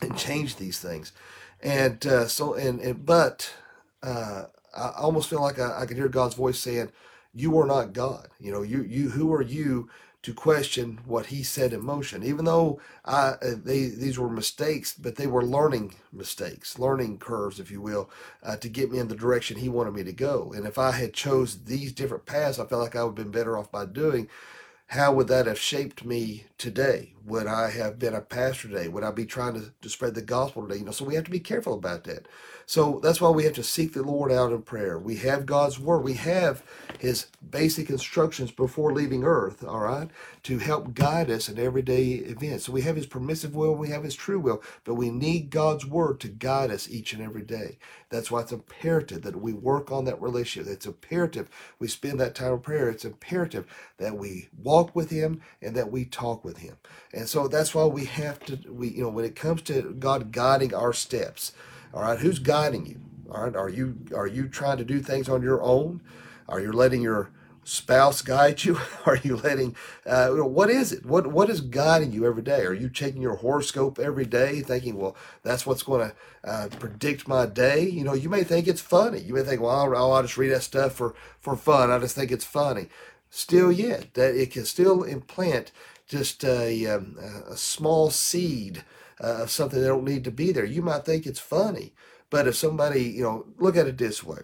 and 0.00 0.16
change 0.16 0.56
these 0.56 0.78
things. 0.78 1.12
And 1.62 2.04
uh, 2.06 2.26
so, 2.26 2.54
and, 2.54 2.80
and 2.80 3.04
but 3.04 3.52
uh, 4.02 4.44
I 4.76 4.92
almost 4.98 5.28
feel 5.30 5.40
like 5.40 5.58
I, 5.58 5.82
I 5.82 5.92
hear 5.92 6.08
God's 6.08 6.34
voice 6.34 6.58
saying, 6.58 6.92
"You 7.34 7.58
are 7.58 7.66
not 7.66 7.92
God. 7.92 8.28
You 8.38 8.52
know, 8.52 8.62
you 8.62 8.82
you 8.82 9.10
who 9.10 9.32
are 9.32 9.42
you 9.42 9.88
to 10.26 10.34
question 10.34 10.98
what 11.06 11.26
He 11.26 11.44
set 11.44 11.72
in 11.72 11.84
motion? 11.86 12.24
Even 12.24 12.46
though 12.46 12.80
I 13.04 13.34
uh, 13.40 13.54
they 13.62 13.86
these 13.86 14.18
were 14.18 14.28
mistakes, 14.28 14.92
but 14.92 15.14
they 15.14 15.28
were 15.28 15.44
learning 15.44 15.94
mistakes, 16.12 16.80
learning 16.80 17.18
curves, 17.18 17.60
if 17.60 17.70
you 17.70 17.80
will, 17.80 18.10
uh, 18.42 18.56
to 18.56 18.68
get 18.68 18.90
me 18.90 18.98
in 18.98 19.06
the 19.06 19.14
direction 19.14 19.56
He 19.56 19.68
wanted 19.68 19.94
me 19.94 20.02
to 20.02 20.12
go. 20.12 20.52
And 20.52 20.66
if 20.66 20.78
I 20.78 20.90
had 20.90 21.14
chose 21.14 21.58
these 21.58 21.92
different 21.92 22.26
paths, 22.26 22.58
I 22.58 22.66
felt 22.66 22.82
like 22.82 22.96
I 22.96 23.04
would 23.04 23.16
have 23.16 23.24
been 23.24 23.30
better 23.30 23.56
off 23.56 23.70
by 23.70 23.86
doing 23.86 24.28
how 24.88 25.12
would 25.12 25.28
that 25.28 25.46
have 25.46 25.60
shaped 25.60 26.04
me 26.04 26.46
today? 26.58 27.14
Would 27.24 27.46
I 27.46 27.70
have 27.70 27.98
been 27.98 28.14
a 28.14 28.20
pastor 28.20 28.68
today? 28.68 28.88
Would 28.88 29.04
I 29.04 29.12
be 29.12 29.26
trying 29.26 29.54
to, 29.54 29.72
to 29.80 29.88
spread 29.88 30.16
the 30.16 30.22
gospel 30.22 30.62
today? 30.62 30.78
You 30.80 30.86
know, 30.86 30.92
so 30.92 31.04
we 31.04 31.14
have 31.14 31.24
to 31.24 31.30
be 31.30 31.40
careful 31.40 31.74
about 31.74 32.04
that. 32.04 32.26
So 32.66 33.00
that's 33.02 33.20
why 33.20 33.30
we 33.30 33.44
have 33.44 33.54
to 33.54 33.64
seek 33.64 33.94
the 33.94 34.02
Lord 34.02 34.32
out 34.32 34.52
in 34.52 34.62
prayer. 34.62 34.98
We 34.98 35.16
have 35.18 35.46
God's 35.46 35.78
word. 35.80 36.00
We 36.00 36.14
have 36.14 36.64
his 37.00 37.28
basic 37.50 37.90
instructions 37.90 38.50
before 38.52 38.92
leaving 38.92 39.24
earth, 39.24 39.64
all 39.64 39.80
right, 39.80 40.10
to 40.44 40.58
help 40.58 40.94
guide 40.94 41.30
us 41.30 41.48
in 41.48 41.58
everyday 41.58 42.14
events. 42.14 42.66
So 42.66 42.72
we 42.72 42.82
have 42.82 42.96
his 42.96 43.06
permissive 43.06 43.54
will, 43.56 43.74
we 43.74 43.90
have 43.90 44.04
his 44.04 44.16
true 44.16 44.40
will, 44.40 44.62
but 44.84 44.94
we 44.96 45.10
need 45.10 45.50
God's 45.50 45.86
word 45.86 46.20
to 46.20 46.28
guide 46.28 46.70
us 46.72 46.90
each 46.90 47.12
and 47.14 47.22
every 47.22 47.42
day. 47.42 47.78
That's 48.10 48.30
why 48.30 48.42
it's 48.42 48.52
imperative 48.52 49.22
that 49.22 49.36
we 49.40 49.52
work 49.54 49.92
on 49.92 50.04
that 50.06 50.22
relationship. 50.22 50.72
It's 50.72 50.86
imperative 50.86 51.48
we 51.80 51.88
spend 51.88 52.20
that 52.20 52.34
time 52.36 52.54
in 52.54 52.60
prayer. 52.60 52.90
It's 52.90 53.04
imperative 53.04 53.66
that 53.98 54.16
we 54.16 54.48
walk 54.62 54.96
with 54.96 55.10
him 55.10 55.42
and 55.62 55.76
that 55.76 55.92
we 55.92 56.06
talk 56.06 56.44
with 56.44 56.58
him. 56.58 56.78
And 57.12 57.28
so 57.28 57.48
that's 57.48 57.74
why 57.74 57.84
we 57.86 58.06
have 58.06 58.40
to 58.46 58.58
we 58.72 58.88
you 58.90 59.02
know 59.04 59.10
when 59.10 59.24
it 59.26 59.36
comes 59.36 59.62
to 59.64 59.94
God 59.98 60.32
guiding 60.32 60.74
our 60.74 60.94
steps, 60.94 61.52
all 61.96 62.02
right, 62.02 62.18
who's 62.18 62.38
guiding 62.38 62.84
you? 62.84 63.00
All 63.32 63.44
right, 63.44 63.56
are 63.56 63.70
you 63.70 63.96
are 64.14 64.26
you 64.26 64.48
trying 64.48 64.76
to 64.76 64.84
do 64.84 65.00
things 65.00 65.30
on 65.30 65.42
your 65.42 65.62
own? 65.62 66.02
Are 66.46 66.60
you 66.60 66.70
letting 66.70 67.00
your 67.00 67.30
spouse 67.64 68.20
guide 68.20 68.62
you? 68.64 68.78
Are 69.06 69.16
you 69.16 69.36
letting, 69.36 69.74
uh, 70.06 70.28
what 70.28 70.70
is 70.70 70.92
it? 70.92 71.04
What 71.04 71.26
What 71.26 71.50
is 71.50 71.60
guiding 71.62 72.12
you 72.12 72.26
every 72.26 72.42
day? 72.42 72.64
Are 72.64 72.74
you 72.74 72.88
checking 72.90 73.22
your 73.22 73.36
horoscope 73.36 73.98
every 73.98 74.26
day, 74.26 74.60
thinking, 74.60 74.96
well, 74.96 75.16
that's 75.42 75.66
what's 75.66 75.82
going 75.82 76.10
to 76.10 76.48
uh, 76.48 76.68
predict 76.78 77.26
my 77.26 77.46
day? 77.46 77.88
You 77.88 78.04
know, 78.04 78.12
you 78.12 78.28
may 78.28 78.44
think 78.44 78.68
it's 78.68 78.80
funny. 78.80 79.20
You 79.20 79.34
may 79.34 79.42
think, 79.42 79.60
well, 79.62 79.94
I'll, 79.94 80.12
I'll 80.12 80.22
just 80.22 80.36
read 80.36 80.50
that 80.50 80.62
stuff 80.62 80.92
for, 80.92 81.14
for 81.40 81.56
fun. 81.56 81.90
I 81.90 81.98
just 81.98 82.14
think 82.14 82.30
it's 82.30 82.44
funny. 82.44 82.86
Still 83.30 83.72
yet, 83.72 84.14
that 84.14 84.36
it 84.36 84.52
can 84.52 84.66
still 84.66 85.02
implant 85.02 85.72
just 86.06 86.44
a, 86.44 86.86
um, 86.86 87.16
a 87.50 87.56
small 87.56 88.10
seed 88.10 88.84
uh, 89.22 89.42
of 89.42 89.50
something 89.50 89.80
that 89.80 89.86
don't 89.88 90.04
need 90.04 90.24
to 90.24 90.30
be 90.30 90.52
there. 90.52 90.64
You 90.64 90.82
might 90.82 91.04
think 91.04 91.26
it's 91.26 91.40
funny, 91.40 91.94
but 92.30 92.46
if 92.46 92.56
somebody, 92.56 93.02
you 93.02 93.22
know, 93.22 93.46
look 93.58 93.76
at 93.76 93.86
it 93.86 93.98
this 93.98 94.22
way. 94.24 94.40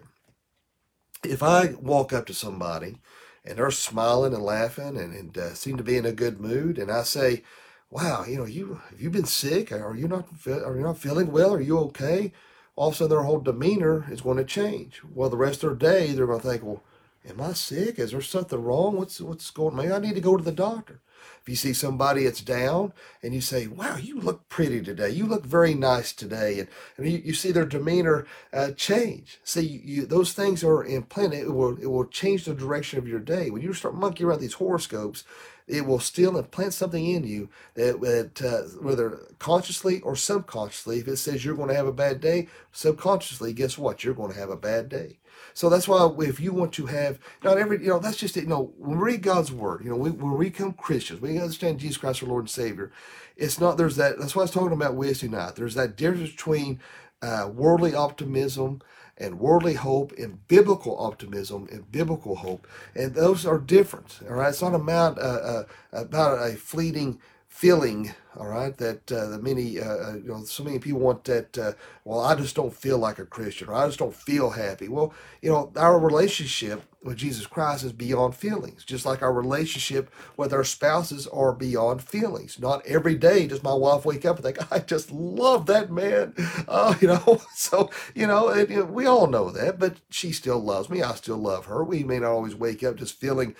If 1.23 1.41
I 1.43 1.73
walk 1.79 2.13
up 2.13 2.25
to 2.27 2.33
somebody 2.33 2.97
and 3.45 3.57
they're 3.57 3.71
smiling 3.71 4.33
and 4.33 4.43
laughing 4.43 4.97
and, 4.97 5.13
and 5.13 5.37
uh, 5.37 5.53
seem 5.53 5.77
to 5.77 5.83
be 5.83 5.97
in 5.97 6.05
a 6.05 6.11
good 6.11 6.39
mood. 6.39 6.77
And 6.77 6.91
I 6.91 7.03
say, 7.03 7.43
"Wow, 7.89 8.25
you 8.25 8.37
know, 8.37 8.45
you 8.45 8.81
have 8.89 9.01
you 9.01 9.09
been 9.09 9.25
sick? 9.25 9.71
Are 9.71 9.95
you 9.95 10.07
not 10.07 10.27
are 10.47 10.75
you 10.75 10.83
not 10.83 10.97
feeling 10.97 11.31
well? 11.31 11.53
Are 11.53 11.61
you 11.61 11.79
okay?" 11.79 12.31
All 12.75 12.87
of 12.89 12.95
a 12.95 12.97
sudden, 12.97 13.11
their 13.11 13.23
whole 13.23 13.39
demeanor 13.39 14.07
is 14.09 14.21
going 14.21 14.37
to 14.37 14.43
change. 14.45 15.01
Well, 15.13 15.29
the 15.29 15.37
rest 15.37 15.63
of 15.63 15.77
their 15.79 15.91
day, 15.91 16.11
they're 16.13 16.25
going 16.27 16.41
to 16.41 16.47
think, 16.47 16.63
"Well, 16.63 16.83
am 17.29 17.41
I 17.41 17.53
sick? 17.53 17.99
Is 17.99 18.11
there 18.11 18.21
something 18.21 18.61
wrong? 18.63 18.97
What's 18.97 19.19
what's 19.21 19.49
going? 19.51 19.75
Maybe 19.75 19.91
I 19.93 19.99
need 19.99 20.15
to 20.15 20.21
go 20.21 20.37
to 20.37 20.43
the 20.43 20.51
doctor." 20.51 21.01
If 21.41 21.49
you 21.49 21.55
see 21.55 21.73
somebody 21.73 22.23
that's 22.23 22.41
down 22.41 22.93
and 23.21 23.33
you 23.33 23.41
say, 23.41 23.67
wow, 23.67 23.97
you 23.97 24.19
look 24.19 24.47
pretty 24.47 24.81
today. 24.81 25.09
You 25.09 25.25
look 25.25 25.45
very 25.45 25.73
nice 25.73 26.13
today. 26.13 26.59
And, 26.59 26.69
and 26.97 27.11
you, 27.11 27.17
you 27.17 27.33
see 27.33 27.51
their 27.51 27.65
demeanor 27.65 28.25
uh, 28.53 28.71
change. 28.71 29.39
See, 29.43 29.65
you, 29.65 29.81
you, 29.83 30.05
those 30.05 30.33
things 30.33 30.63
are 30.63 30.85
implanted. 30.85 31.41
It 31.41 31.53
will, 31.53 31.77
it 31.77 31.87
will 31.87 32.05
change 32.05 32.45
the 32.45 32.53
direction 32.53 32.99
of 32.99 33.07
your 33.07 33.19
day. 33.19 33.49
When 33.49 33.61
you 33.61 33.73
start 33.73 33.95
monkeying 33.95 34.29
around 34.29 34.39
these 34.39 34.53
horoscopes, 34.53 35.23
it 35.67 35.85
will 35.85 35.99
still 35.99 36.37
implant 36.37 36.73
something 36.73 37.05
in 37.05 37.23
you 37.23 37.49
that, 37.75 37.99
that 38.01 38.41
uh, 38.41 38.79
whether 38.81 39.19
consciously 39.39 40.01
or 40.01 40.15
subconsciously, 40.15 40.99
if 40.99 41.07
it 41.07 41.17
says 41.17 41.43
you're 41.43 41.55
going 41.55 41.69
to 41.69 41.75
have 41.75 41.87
a 41.87 41.93
bad 41.93 42.19
day, 42.19 42.47
subconsciously, 42.71 43.53
guess 43.53 43.77
what? 43.77 44.03
You're 44.03 44.13
going 44.13 44.31
to 44.33 44.39
have 44.39 44.49
a 44.49 44.57
bad 44.57 44.89
day. 44.89 45.19
So 45.53 45.69
that's 45.69 45.87
why 45.87 46.09
if 46.19 46.39
you 46.39 46.51
want 46.53 46.73
to 46.73 46.87
have 46.87 47.19
not 47.43 47.57
every 47.57 47.81
you 47.81 47.89
know 47.89 47.99
that's 47.99 48.17
just 48.17 48.37
it. 48.37 48.43
You 48.43 48.49
know 48.49 48.73
when 48.77 48.97
we 48.97 49.03
read 49.03 49.21
God's 49.21 49.51
word, 49.51 49.83
you 49.83 49.89
know 49.89 49.97
we, 49.97 50.09
when 50.09 50.37
we 50.37 50.45
become 50.49 50.73
Christians, 50.73 51.21
we 51.21 51.39
understand 51.39 51.79
Jesus 51.79 51.97
Christ 51.97 52.23
our 52.23 52.29
Lord 52.29 52.43
and 52.43 52.49
Savior. 52.49 52.91
It's 53.35 53.59
not 53.59 53.77
there's 53.77 53.95
that. 53.97 54.19
That's 54.19 54.35
why 54.35 54.41
I 54.41 54.45
was 54.45 54.51
talking 54.51 54.73
about 54.73 54.95
Wednesday 54.95 55.27
night. 55.27 55.55
There's 55.55 55.75
that 55.75 55.95
difference 55.95 56.31
between 56.31 56.79
uh, 57.21 57.49
worldly 57.53 57.93
optimism 57.95 58.81
and 59.17 59.39
worldly 59.39 59.75
hope 59.75 60.11
and 60.17 60.47
biblical 60.47 60.97
optimism 60.99 61.67
and 61.71 61.91
biblical 61.91 62.35
hope, 62.37 62.67
and 62.95 63.13
those 63.13 63.45
are 63.45 63.59
different. 63.59 64.19
All 64.27 64.35
right, 64.35 64.49
it's 64.49 64.61
not 64.61 64.75
about 64.75 65.17
uh, 65.19 65.21
uh, 65.21 65.63
about 65.91 66.47
a 66.47 66.55
fleeting 66.55 67.19
feeling 67.47 68.11
all 68.35 68.47
right 68.47 68.77
that 68.77 69.11
uh, 69.11 69.27
the 69.27 69.37
many 69.37 69.79
uh, 69.79 69.85
uh, 69.85 70.13
you 70.15 70.27
know 70.27 70.43
so 70.43 70.63
many 70.63 70.79
people 70.79 70.99
want 70.99 71.23
that 71.25 71.55
uh, 71.59 71.71
well 72.03 72.19
i 72.21 72.33
just 72.33 72.55
don't 72.55 72.73
feel 72.73 72.97
like 72.97 73.19
a 73.19 73.25
christian 73.25 73.69
or 73.69 73.75
i 73.75 73.85
just 73.85 73.99
don't 73.99 74.15
feel 74.15 74.49
happy 74.49 74.87
well 74.87 75.13
you 75.41 75.51
know 75.51 75.71
our 75.75 75.99
relationship 75.99 76.81
with 77.03 77.17
jesus 77.17 77.45
christ 77.47 77.83
is 77.83 77.93
beyond 77.93 78.35
feelings 78.35 78.83
just 78.85 79.05
like 79.05 79.21
our 79.21 79.33
relationship 79.33 80.09
with 80.37 80.53
our 80.53 80.63
spouses 80.63 81.27
are 81.27 81.53
beyond 81.53 82.01
feelings. 82.01 82.59
Not 82.59 82.85
every 82.85 83.15
day 83.15 83.47
does 83.47 83.63
my 83.63 83.73
wife 83.73 84.05
wake 84.05 84.25
up 84.25 84.37
and 84.37 84.45
think 84.45 84.71
i 84.71 84.79
just 84.79 85.11
love 85.11 85.65
that 85.67 85.91
man. 85.91 86.33
Uh, 86.67 86.95
you 87.01 87.07
know 87.07 87.41
so 87.55 87.89
you 88.15 88.27
know, 88.27 88.49
and, 88.49 88.69
you 88.69 88.77
know 88.77 88.85
we 88.85 89.05
all 89.05 89.27
know 89.27 89.49
that 89.51 89.79
but 89.79 89.97
she 90.09 90.31
still 90.31 90.59
loves 90.59 90.89
me. 90.89 91.01
I 91.01 91.13
still 91.15 91.37
love 91.37 91.65
her. 91.65 91.83
We 91.83 92.03
may 92.03 92.19
not 92.19 92.31
always 92.31 92.55
wake 92.55 92.83
up 92.83 92.97
just 92.97 93.19
feeling 93.19 93.55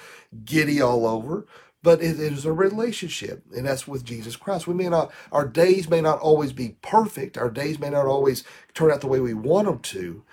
giddy 0.45 0.81
all 0.81 1.05
over 1.05 1.45
but 1.81 2.01
it 2.01 2.17
is 2.17 2.45
a 2.45 2.53
relationship, 2.53 3.43
and 3.53 3.65
that's 3.65 3.85
with 3.85 4.05
Jesus 4.05 4.37
Christ. 4.37 4.67
We 4.67 4.73
may 4.73 4.87
not, 4.87 5.11
our 5.33 5.45
days 5.45 5.89
may 5.89 5.99
not 5.99 6.17
always 6.19 6.53
be 6.53 6.77
perfect, 6.81 7.37
our 7.37 7.49
days 7.49 7.77
may 7.77 7.89
not 7.89 8.05
always 8.05 8.45
turn 8.73 8.89
out 8.89 9.01
the 9.01 9.07
way 9.07 9.19
we 9.19 9.33
want 9.33 9.67
them 9.67 9.79
to, 9.79 10.23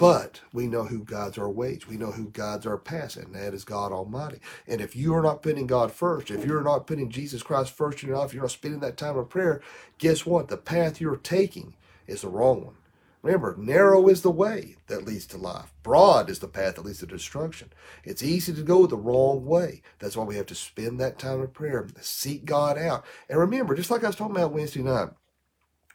but 0.00 0.40
we 0.54 0.66
know 0.66 0.84
who 0.84 1.04
God's 1.04 1.36
our 1.36 1.50
wage. 1.50 1.86
We 1.86 1.98
know 1.98 2.12
who 2.12 2.30
God's 2.30 2.66
our 2.66 2.78
pass, 2.78 3.16
and 3.16 3.34
that 3.34 3.52
is 3.52 3.64
God 3.64 3.92
Almighty. 3.92 4.40
And 4.66 4.80
if 4.80 4.96
you 4.96 5.14
are 5.14 5.20
not 5.20 5.42
putting 5.42 5.66
God 5.66 5.92
first, 5.92 6.30
if 6.30 6.46
you're 6.46 6.62
not 6.62 6.86
putting 6.86 7.10
Jesus 7.10 7.42
Christ 7.42 7.72
first 7.72 8.02
in 8.02 8.08
your 8.08 8.16
life, 8.16 8.32
you're 8.32 8.42
not 8.42 8.50
spending 8.50 8.80
that 8.80 8.96
time 8.96 9.18
of 9.18 9.28
prayer, 9.28 9.60
guess 9.98 10.24
what? 10.24 10.48
The 10.48 10.56
path 10.56 11.02
you're 11.02 11.16
taking 11.16 11.74
is 12.06 12.22
the 12.22 12.30
wrong 12.30 12.64
one. 12.64 12.76
Remember, 13.20 13.54
narrow 13.58 14.08
is 14.08 14.22
the 14.22 14.30
way 14.30 14.76
that 14.86 15.04
leads 15.04 15.26
to 15.26 15.36
life. 15.36 15.70
Broad 15.82 16.30
is 16.30 16.38
the 16.38 16.48
path 16.48 16.76
that 16.76 16.86
leads 16.86 17.00
to 17.00 17.06
destruction. 17.06 17.70
It's 18.02 18.22
easy 18.22 18.54
to 18.54 18.62
go 18.62 18.86
the 18.86 18.96
wrong 18.96 19.44
way. 19.44 19.82
That's 19.98 20.16
why 20.16 20.24
we 20.24 20.36
have 20.36 20.46
to 20.46 20.54
spend 20.54 20.98
that 21.00 21.18
time 21.18 21.42
of 21.42 21.52
prayer, 21.52 21.86
seek 22.00 22.46
God 22.46 22.78
out. 22.78 23.04
And 23.28 23.38
remember, 23.38 23.74
just 23.74 23.90
like 23.90 24.02
I 24.02 24.06
was 24.06 24.16
talking 24.16 24.34
about 24.34 24.52
Wednesday 24.52 24.82
night 24.82 25.10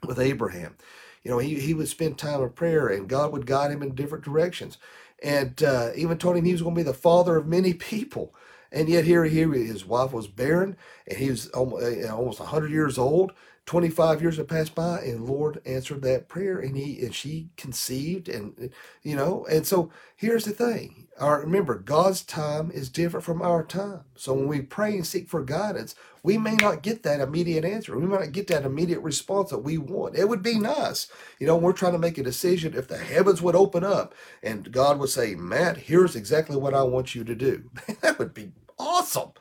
with 0.05 0.19
Abraham, 0.19 0.75
you 1.25 1.31
know, 1.31 1.39
he, 1.39 1.59
he 1.59 1.73
would 1.73 1.89
spend 1.89 2.17
time 2.19 2.41
of 2.41 2.55
prayer 2.55 2.87
and 2.87 3.09
God 3.09 3.33
would 3.33 3.47
guide 3.47 3.71
him 3.71 3.83
in 3.83 3.95
different 3.95 4.23
directions. 4.23 4.77
And 5.23 5.61
uh, 5.63 5.89
even 5.95 6.19
told 6.19 6.37
him 6.37 6.45
he 6.45 6.53
was 6.53 6.61
going 6.61 6.75
to 6.75 6.79
be 6.79 6.83
the 6.83 6.93
father 6.93 7.35
of 7.35 7.47
many 7.47 7.73
people. 7.91 8.33
And 8.71 8.87
yet 8.87 9.05
here, 9.05 9.25
here 9.25 9.51
his 9.51 9.85
wife 9.85 10.13
was 10.13 10.27
barren 10.27 10.77
and 11.07 11.17
he 11.17 11.29
was 11.31 11.49
almost, 11.49 11.83
uh, 11.83 12.15
almost 12.15 12.39
100 12.39 12.71
years 12.71 12.97
old 12.97 13.33
25 13.65 14.21
years 14.21 14.37
have 14.37 14.47
passed 14.47 14.75
by 14.75 14.99
and 15.01 15.25
lord 15.25 15.61
answered 15.65 16.01
that 16.01 16.27
prayer 16.27 16.59
and 16.59 16.77
he 16.77 17.03
and 17.03 17.15
she 17.15 17.49
conceived 17.57 18.29
and 18.29 18.71
you 19.01 19.15
know 19.15 19.45
and 19.49 19.65
so 19.65 19.91
here's 20.15 20.45
the 20.45 20.51
thing 20.51 21.07
our, 21.19 21.41
remember 21.41 21.75
god's 21.75 22.21
time 22.21 22.69
is 22.71 22.89
different 22.89 23.25
from 23.25 23.41
our 23.41 23.63
time 23.63 24.01
so 24.15 24.33
when 24.33 24.47
we 24.47 24.61
pray 24.61 24.93
and 24.93 25.07
seek 25.07 25.27
for 25.27 25.43
guidance 25.43 25.95
we 26.25 26.39
may 26.39 26.55
not 26.55 26.81
get 26.81 27.03
that 27.03 27.21
immediate 27.21 27.63
answer 27.63 27.97
we 27.97 28.07
might 28.07 28.19
not 28.21 28.31
get 28.31 28.47
that 28.47 28.65
immediate 28.65 28.99
response 29.01 29.51
that 29.51 29.59
we 29.59 29.77
want 29.77 30.17
it 30.17 30.27
would 30.27 30.41
be 30.41 30.57
nice 30.59 31.07
you 31.39 31.45
know 31.45 31.55
we're 31.55 31.71
trying 31.71 31.93
to 31.93 31.99
make 31.99 32.17
a 32.17 32.23
decision 32.23 32.73
if 32.75 32.87
the 32.87 32.97
heavens 32.97 33.41
would 33.43 33.55
open 33.55 33.83
up 33.83 34.15
and 34.41 34.71
god 34.71 34.97
would 34.99 35.09
say 35.09 35.35
matt 35.35 35.77
here's 35.77 36.15
exactly 36.15 36.57
what 36.57 36.73
i 36.73 36.81
want 36.81 37.13
you 37.13 37.23
to 37.23 37.35
do 37.35 37.69
that 38.01 38.17
would 38.17 38.33
be 38.33 38.51
awesome 38.79 39.31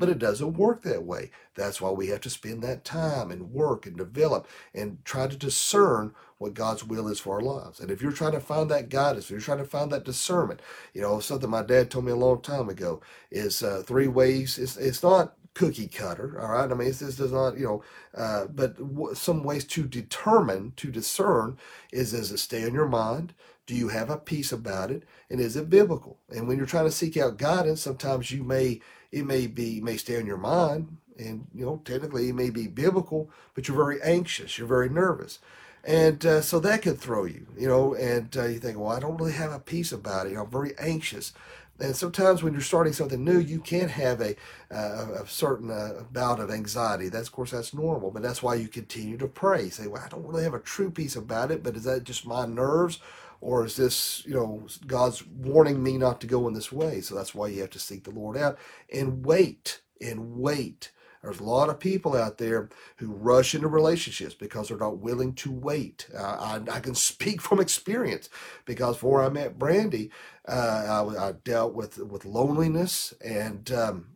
but 0.00 0.08
it 0.08 0.18
doesn't 0.18 0.54
work 0.54 0.82
that 0.82 1.04
way. 1.04 1.30
That's 1.54 1.78
why 1.78 1.90
we 1.90 2.06
have 2.06 2.22
to 2.22 2.30
spend 2.30 2.62
that 2.62 2.86
time 2.86 3.30
and 3.30 3.52
work 3.52 3.84
and 3.84 3.98
develop 3.98 4.48
and 4.74 5.04
try 5.04 5.26
to 5.26 5.36
discern 5.36 6.14
what 6.38 6.54
God's 6.54 6.82
will 6.82 7.06
is 7.06 7.20
for 7.20 7.34
our 7.34 7.42
lives. 7.42 7.80
And 7.80 7.90
if 7.90 8.00
you're 8.00 8.10
trying 8.10 8.32
to 8.32 8.40
find 8.40 8.70
that 8.70 8.88
guidance, 8.88 9.26
if 9.26 9.30
you're 9.30 9.40
trying 9.40 9.58
to 9.58 9.66
find 9.66 9.92
that 9.92 10.06
discernment, 10.06 10.62
you 10.94 11.02
know, 11.02 11.20
something 11.20 11.50
my 11.50 11.62
dad 11.62 11.90
told 11.90 12.06
me 12.06 12.12
a 12.12 12.16
long 12.16 12.40
time 12.40 12.70
ago 12.70 13.02
is 13.30 13.62
uh, 13.62 13.82
three 13.86 14.08
ways. 14.08 14.58
It's, 14.58 14.78
it's 14.78 15.02
not 15.02 15.34
cookie 15.54 15.88
cutter, 15.88 16.40
all 16.40 16.52
right? 16.52 16.70
I 16.70 16.74
mean, 16.74 16.88
this 16.88 17.16
does 17.16 17.32
not, 17.32 17.58
you 17.58 17.64
know, 17.64 17.82
uh, 18.16 18.46
but 18.46 18.76
w- 18.78 19.14
some 19.14 19.42
ways 19.42 19.64
to 19.66 19.84
determine, 19.84 20.72
to 20.76 20.90
discern 20.90 21.58
is 21.92 22.12
does 22.12 22.30
it 22.32 22.38
stay 22.38 22.62
in 22.62 22.74
your 22.74 22.88
mind? 22.88 23.34
Do 23.66 23.74
you 23.74 23.88
have 23.88 24.10
a 24.10 24.16
peace 24.16 24.52
about 24.52 24.90
it? 24.90 25.04
And 25.28 25.40
is 25.40 25.56
it 25.56 25.70
biblical? 25.70 26.18
And 26.30 26.48
when 26.48 26.56
you're 26.56 26.66
trying 26.66 26.86
to 26.86 26.90
seek 26.90 27.16
out 27.16 27.38
guidance, 27.38 27.80
sometimes 27.82 28.30
you 28.30 28.42
may 28.44 28.80
it 29.12 29.26
may 29.26 29.46
be 29.46 29.80
may 29.80 29.96
stay 29.96 30.18
on 30.18 30.26
your 30.26 30.36
mind, 30.36 30.96
and 31.18 31.46
you 31.54 31.64
know 31.64 31.80
technically 31.84 32.28
it 32.28 32.34
may 32.34 32.50
be 32.50 32.66
biblical, 32.66 33.30
but 33.54 33.66
you're 33.68 33.76
very 33.76 34.00
anxious, 34.02 34.58
you're 34.58 34.68
very 34.68 34.88
nervous, 34.88 35.38
and 35.84 36.24
uh, 36.26 36.40
so 36.40 36.60
that 36.60 36.82
could 36.82 36.98
throw 36.98 37.24
you, 37.24 37.46
you 37.58 37.68
know. 37.68 37.94
And 37.94 38.36
uh, 38.36 38.44
you 38.46 38.58
think, 38.58 38.78
well, 38.78 38.90
I 38.92 39.00
don't 39.00 39.16
really 39.16 39.32
have 39.32 39.52
a 39.52 39.58
peace 39.58 39.92
about 39.92 40.26
it. 40.26 40.36
I'm 40.36 40.50
very 40.50 40.76
anxious. 40.78 41.32
And 41.80 41.96
sometimes 41.96 42.42
when 42.42 42.52
you're 42.52 42.62
starting 42.62 42.92
something 42.92 43.24
new, 43.24 43.38
you 43.38 43.60
can 43.60 43.88
have 43.88 44.20
a, 44.20 44.36
uh, 44.70 45.22
a 45.22 45.26
certain 45.26 45.70
uh, 45.70 46.04
bout 46.12 46.38
of 46.38 46.50
anxiety. 46.50 47.08
That's, 47.08 47.28
of 47.28 47.32
course, 47.32 47.52
that's 47.52 47.74
normal, 47.74 48.10
but 48.10 48.22
that's 48.22 48.42
why 48.42 48.54
you 48.54 48.68
continue 48.68 49.16
to 49.18 49.26
pray. 49.26 49.70
say, 49.70 49.86
well, 49.86 50.02
I 50.04 50.08
don't 50.08 50.26
really 50.26 50.44
have 50.44 50.54
a 50.54 50.60
true 50.60 50.90
peace 50.90 51.16
about 51.16 51.50
it, 51.50 51.62
but 51.62 51.76
is 51.76 51.84
that 51.84 52.04
just 52.04 52.26
my 52.26 52.46
nerves? 52.46 52.98
Or 53.40 53.64
is 53.64 53.76
this, 53.76 54.22
you 54.26 54.34
know, 54.34 54.66
God's 54.86 55.26
warning 55.26 55.82
me 55.82 55.96
not 55.96 56.20
to 56.20 56.26
go 56.26 56.46
in 56.46 56.54
this 56.54 56.70
way? 56.70 57.00
So 57.00 57.14
that's 57.14 57.34
why 57.34 57.48
you 57.48 57.62
have 57.62 57.70
to 57.70 57.78
seek 57.78 58.04
the 58.04 58.10
Lord 58.10 58.36
out 58.36 58.58
and 58.92 59.24
wait 59.24 59.80
and 60.00 60.36
wait. 60.36 60.90
There's 61.22 61.40
a 61.40 61.44
lot 61.44 61.68
of 61.68 61.78
people 61.78 62.16
out 62.16 62.38
there 62.38 62.70
who 62.96 63.12
rush 63.12 63.54
into 63.54 63.68
relationships 63.68 64.34
because 64.34 64.68
they're 64.68 64.78
not 64.78 64.98
willing 64.98 65.34
to 65.34 65.52
wait. 65.52 66.08
Uh, 66.16 66.60
I, 66.68 66.76
I, 66.76 66.80
can 66.80 66.94
speak 66.94 67.40
from 67.42 67.60
experience 67.60 68.30
because 68.64 68.96
before 68.96 69.22
I 69.22 69.28
met 69.28 69.58
Brandy, 69.58 70.10
uh, 70.48 71.12
I, 71.18 71.28
I, 71.28 71.32
dealt 71.32 71.74
with 71.74 71.98
with 71.98 72.24
loneliness 72.24 73.12
and 73.22 73.70
um, 73.70 74.06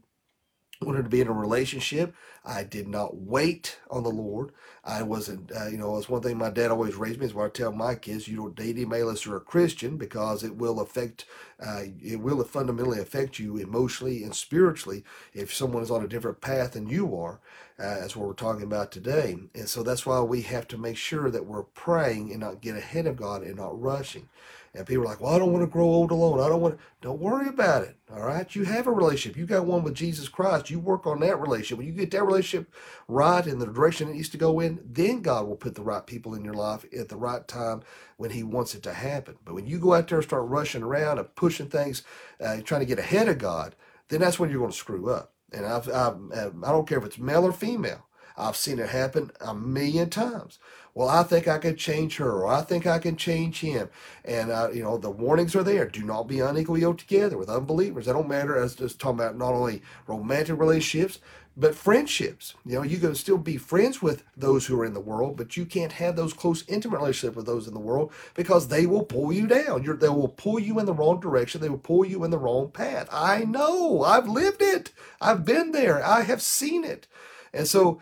wanted 0.84 1.04
to 1.04 1.10
be 1.10 1.20
in 1.20 1.28
a 1.28 1.32
relationship. 1.32 2.14
I 2.44 2.64
did 2.64 2.88
not 2.88 3.16
wait 3.16 3.78
on 3.90 4.02
the 4.04 4.10
Lord. 4.10 4.52
I 4.84 5.02
wasn't, 5.02 5.50
uh, 5.52 5.68
you 5.68 5.78
know, 5.78 5.96
it's 5.98 6.08
one 6.08 6.22
thing 6.22 6.38
my 6.38 6.50
dad 6.50 6.70
always 6.70 6.94
raised 6.94 7.20
me 7.20 7.26
is 7.26 7.34
what 7.34 7.46
I 7.46 7.48
tell 7.50 7.72
my 7.72 7.94
kids: 7.96 8.28
you 8.28 8.36
don't 8.36 8.54
date 8.54 8.76
anybody 8.76 9.02
unless 9.02 9.26
you're 9.26 9.38
a 9.38 9.40
Christian 9.40 9.96
because 9.96 10.44
it 10.44 10.56
will 10.56 10.80
affect, 10.80 11.26
uh, 11.64 11.82
it 12.02 12.20
will 12.20 12.42
fundamentally 12.44 13.00
affect 13.00 13.38
you 13.38 13.56
emotionally 13.56 14.24
and 14.24 14.34
spiritually 14.34 15.04
if 15.32 15.54
someone 15.54 15.82
is 15.82 15.90
on 15.90 16.04
a 16.04 16.08
different 16.08 16.40
path 16.40 16.72
than 16.72 16.88
you 16.88 17.16
are. 17.18 17.40
Uh, 17.78 18.00
that's 18.00 18.16
what 18.16 18.28
we're 18.28 18.34
talking 18.34 18.64
about 18.64 18.92
today, 18.92 19.36
and 19.54 19.68
so 19.68 19.82
that's 19.82 20.06
why 20.06 20.20
we 20.20 20.42
have 20.42 20.68
to 20.68 20.78
make 20.78 20.96
sure 20.96 21.30
that 21.30 21.46
we're 21.46 21.64
praying 21.64 22.30
and 22.30 22.40
not 22.40 22.60
get 22.60 22.76
ahead 22.76 23.06
of 23.06 23.16
God 23.16 23.42
and 23.42 23.56
not 23.56 23.80
rushing. 23.80 24.28
And 24.74 24.84
people 24.86 25.04
are 25.04 25.06
like, 25.06 25.20
well, 25.20 25.34
I 25.34 25.38
don't 25.38 25.52
want 25.52 25.62
to 25.62 25.70
grow 25.70 25.84
old 25.84 26.10
alone. 26.10 26.40
I 26.40 26.48
don't 26.48 26.60
want 26.60 26.76
to. 26.76 26.84
Don't 27.00 27.20
worry 27.20 27.48
about 27.48 27.82
it. 27.82 27.96
All 28.12 28.22
right. 28.22 28.52
You 28.56 28.64
have 28.64 28.88
a 28.88 28.92
relationship. 28.92 29.38
You 29.38 29.46
got 29.46 29.66
one 29.66 29.84
with 29.84 29.94
Jesus 29.94 30.28
Christ. 30.28 30.68
You 30.68 30.80
work 30.80 31.06
on 31.06 31.20
that 31.20 31.40
relationship. 31.40 31.78
When 31.78 31.86
you 31.86 31.92
get 31.92 32.10
that 32.10 32.24
relationship 32.24 32.72
right 33.06 33.46
in 33.46 33.60
the 33.60 33.66
direction 33.66 34.08
it 34.08 34.14
needs 34.14 34.30
to 34.30 34.36
go 34.36 34.58
in, 34.58 34.80
then 34.84 35.22
God 35.22 35.46
will 35.46 35.56
put 35.56 35.76
the 35.76 35.82
right 35.82 36.04
people 36.04 36.34
in 36.34 36.44
your 36.44 36.54
life 36.54 36.84
at 36.98 37.08
the 37.08 37.16
right 37.16 37.46
time 37.46 37.82
when 38.16 38.30
He 38.30 38.42
wants 38.42 38.74
it 38.74 38.82
to 38.84 38.92
happen. 38.92 39.36
But 39.44 39.54
when 39.54 39.66
you 39.66 39.78
go 39.78 39.94
out 39.94 40.08
there 40.08 40.18
and 40.18 40.26
start 40.26 40.48
rushing 40.48 40.82
around 40.82 41.18
and 41.18 41.34
pushing 41.36 41.68
things, 41.68 42.02
uh, 42.40 42.60
trying 42.62 42.80
to 42.80 42.86
get 42.86 42.98
ahead 42.98 43.28
of 43.28 43.38
God, 43.38 43.76
then 44.08 44.20
that's 44.20 44.38
when 44.38 44.50
you're 44.50 44.58
going 44.58 44.72
to 44.72 44.76
screw 44.76 45.08
up. 45.10 45.32
And 45.52 45.64
I've, 45.64 45.88
I've, 45.88 46.16
I 46.34 46.72
don't 46.72 46.88
care 46.88 46.98
if 46.98 47.04
it's 47.04 47.18
male 47.18 47.44
or 47.44 47.52
female. 47.52 48.06
I've 48.36 48.56
seen 48.56 48.78
it 48.78 48.88
happen 48.88 49.30
a 49.40 49.54
million 49.54 50.10
times. 50.10 50.58
Well, 50.94 51.08
I 51.08 51.24
think 51.24 51.48
I 51.48 51.58
can 51.58 51.76
change 51.76 52.18
her, 52.18 52.30
or 52.30 52.46
I 52.46 52.62
think 52.62 52.86
I 52.86 53.00
can 53.00 53.16
change 53.16 53.60
him. 53.60 53.88
And, 54.24 54.52
uh, 54.52 54.68
you 54.72 54.82
know, 54.82 54.96
the 54.96 55.10
warnings 55.10 55.56
are 55.56 55.64
there. 55.64 55.86
Do 55.86 56.04
not 56.04 56.28
be 56.28 56.38
unequally 56.38 56.82
yoked 56.82 57.00
together 57.00 57.36
with 57.36 57.48
unbelievers. 57.48 58.06
That 58.06 58.12
don't 58.12 58.28
matter 58.28 58.56
as 58.56 58.76
just 58.76 59.00
talking 59.00 59.18
about 59.18 59.36
not 59.36 59.54
only 59.54 59.82
romantic 60.06 60.58
relationships, 60.58 61.18
but 61.56 61.74
friendships. 61.74 62.54
You 62.64 62.76
know, 62.76 62.82
you 62.82 62.98
can 62.98 63.14
still 63.14 63.38
be 63.38 63.56
friends 63.56 64.02
with 64.02 64.24
those 64.36 64.66
who 64.66 64.80
are 64.80 64.84
in 64.84 64.94
the 64.94 65.00
world, 65.00 65.36
but 65.36 65.56
you 65.56 65.66
can't 65.66 65.92
have 65.92 66.16
those 66.16 66.32
close, 66.32 66.64
intimate 66.68 66.98
relationships 66.98 67.36
with 67.36 67.46
those 67.46 67.66
in 67.68 67.74
the 67.74 67.80
world 67.80 68.12
because 68.34 68.68
they 68.68 68.86
will 68.86 69.04
pull 69.04 69.32
you 69.32 69.46
down. 69.46 69.82
You're, 69.82 69.96
they 69.96 70.08
will 70.08 70.28
pull 70.28 70.58
you 70.58 70.78
in 70.78 70.86
the 70.86 70.94
wrong 70.94 71.20
direction. 71.20 71.60
They 71.60 71.68
will 71.68 71.78
pull 71.78 72.04
you 72.04 72.24
in 72.24 72.30
the 72.30 72.38
wrong 72.38 72.70
path. 72.70 73.08
I 73.12 73.44
know. 73.44 74.02
I've 74.02 74.28
lived 74.28 74.62
it. 74.62 74.92
I've 75.20 75.44
been 75.44 75.72
there. 75.72 76.04
I 76.04 76.22
have 76.22 76.42
seen 76.42 76.84
it. 76.84 77.06
And 77.52 77.68
so, 77.68 78.00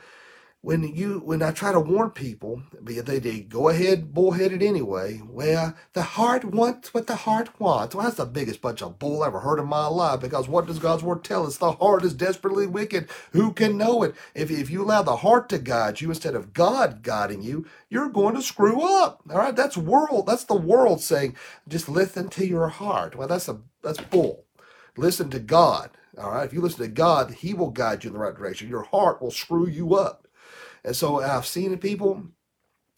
when 0.62 0.84
you 0.96 1.20
when 1.24 1.42
I 1.42 1.52
try 1.52 1.72
to 1.72 1.80
warn 1.80 2.10
people, 2.10 2.62
they, 2.82 3.00
they 3.20 3.40
go 3.40 3.70
ahead 3.70 4.14
bullheaded 4.14 4.62
anyway. 4.62 5.22
Well, 5.24 5.74
the 5.94 6.02
heart 6.02 6.44
wants 6.44 6.94
what 6.94 7.08
the 7.08 7.16
heart 7.16 7.60
wants. 7.60 7.94
Well, 7.94 8.04
that's 8.06 8.18
the 8.18 8.26
biggest 8.26 8.62
bunch 8.62 8.82
of 8.82 8.98
bull 8.98 9.24
I 9.24 9.28
ever 9.28 9.40
heard 9.40 9.60
in 9.60 9.66
my 9.68 9.86
life. 9.88 10.20
Because 10.20 10.48
what 10.48 10.66
does 10.66 10.80
God's 10.80 11.04
word 11.04 11.24
tell 11.24 11.46
us? 11.46 11.58
The 11.58 11.72
heart 11.72 12.04
is 12.04 12.14
desperately 12.14 12.66
wicked. 12.68 13.08
Who 13.32 13.52
can 13.54 13.78
know 13.78 14.04
it? 14.04 14.14
If 14.34 14.50
if 14.52 14.70
you 14.70 14.82
allow 14.84 15.02
the 15.02 15.16
heart 15.18 15.48
to 15.50 15.58
guide 15.58 16.00
you 16.00 16.10
instead 16.10 16.36
of 16.36 16.52
God 16.54 17.02
guiding 17.02 17.42
you, 17.42 17.66
you're 17.90 18.10
going 18.10 18.36
to 18.36 18.42
screw 18.42 18.82
up. 18.82 19.22
All 19.30 19.38
right, 19.38 19.56
that's 19.56 19.78
world. 19.78 20.26
That's 20.26 20.44
the 20.44 20.56
world 20.56 21.02
saying 21.02 21.36
just 21.68 21.88
listen 21.88 22.28
to 22.30 22.46
your 22.46 22.68
heart. 22.68 23.16
Well, 23.16 23.28
that's 23.28 23.48
a 23.48 23.60
that's 23.82 24.00
bull. 24.00 24.44
Listen 24.96 25.30
to 25.30 25.40
God. 25.40 25.90
All 26.18 26.32
right, 26.32 26.44
if 26.46 26.52
you 26.54 26.60
listen 26.60 26.80
to 26.84 26.88
God, 26.88 27.32
He 27.32 27.54
will 27.54 27.70
guide 27.70 28.04
you 28.04 28.08
in 28.10 28.14
the 28.14 28.20
right 28.20 28.36
direction. 28.36 28.68
Your 28.68 28.84
heart 28.84 29.22
will 29.22 29.32
screw 29.32 29.68
you 29.68 29.94
up. 29.96 30.21
And 30.84 30.96
so 30.96 31.20
I've 31.22 31.46
seen 31.46 31.76
people 31.78 32.24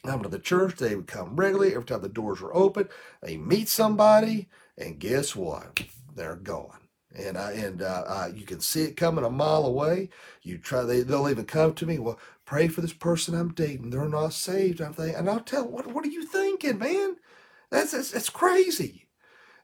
come 0.04 0.22
to 0.22 0.28
the 0.28 0.38
church. 0.38 0.76
They 0.76 0.94
would 0.94 1.06
come 1.06 1.36
regularly. 1.36 1.74
Every 1.74 1.84
time 1.84 2.02
the 2.02 2.08
doors 2.08 2.40
were 2.40 2.54
open, 2.54 2.88
they 3.22 3.36
meet 3.36 3.68
somebody, 3.68 4.48
and 4.78 4.98
guess 4.98 5.36
what? 5.36 5.82
They're 6.14 6.36
gone. 6.36 6.78
And 7.16 7.38
I 7.38 7.52
and 7.52 7.82
uh, 7.82 8.28
you 8.34 8.44
can 8.44 8.60
see 8.60 8.82
it 8.82 8.96
coming 8.96 9.24
a 9.24 9.30
mile 9.30 9.66
away. 9.66 10.10
You 10.42 10.58
try. 10.58 10.82
They 10.82 11.02
they'll 11.02 11.28
even 11.28 11.44
come 11.44 11.74
to 11.74 11.86
me. 11.86 11.98
Well, 11.98 12.18
pray 12.44 12.68
for 12.68 12.80
this 12.80 12.92
person 12.92 13.34
I'm 13.34 13.52
dating. 13.52 13.90
They're 13.90 14.08
not 14.08 14.32
saved. 14.32 14.80
I'm 14.80 14.94
thinking, 14.94 15.16
and 15.16 15.30
I'll 15.30 15.40
tell. 15.40 15.68
What 15.68 15.86
What 15.86 16.04
are 16.04 16.10
you 16.10 16.24
thinking, 16.26 16.78
man? 16.78 17.16
That's 17.70 17.92
that's, 17.92 18.10
that's 18.10 18.30
crazy. 18.30 19.06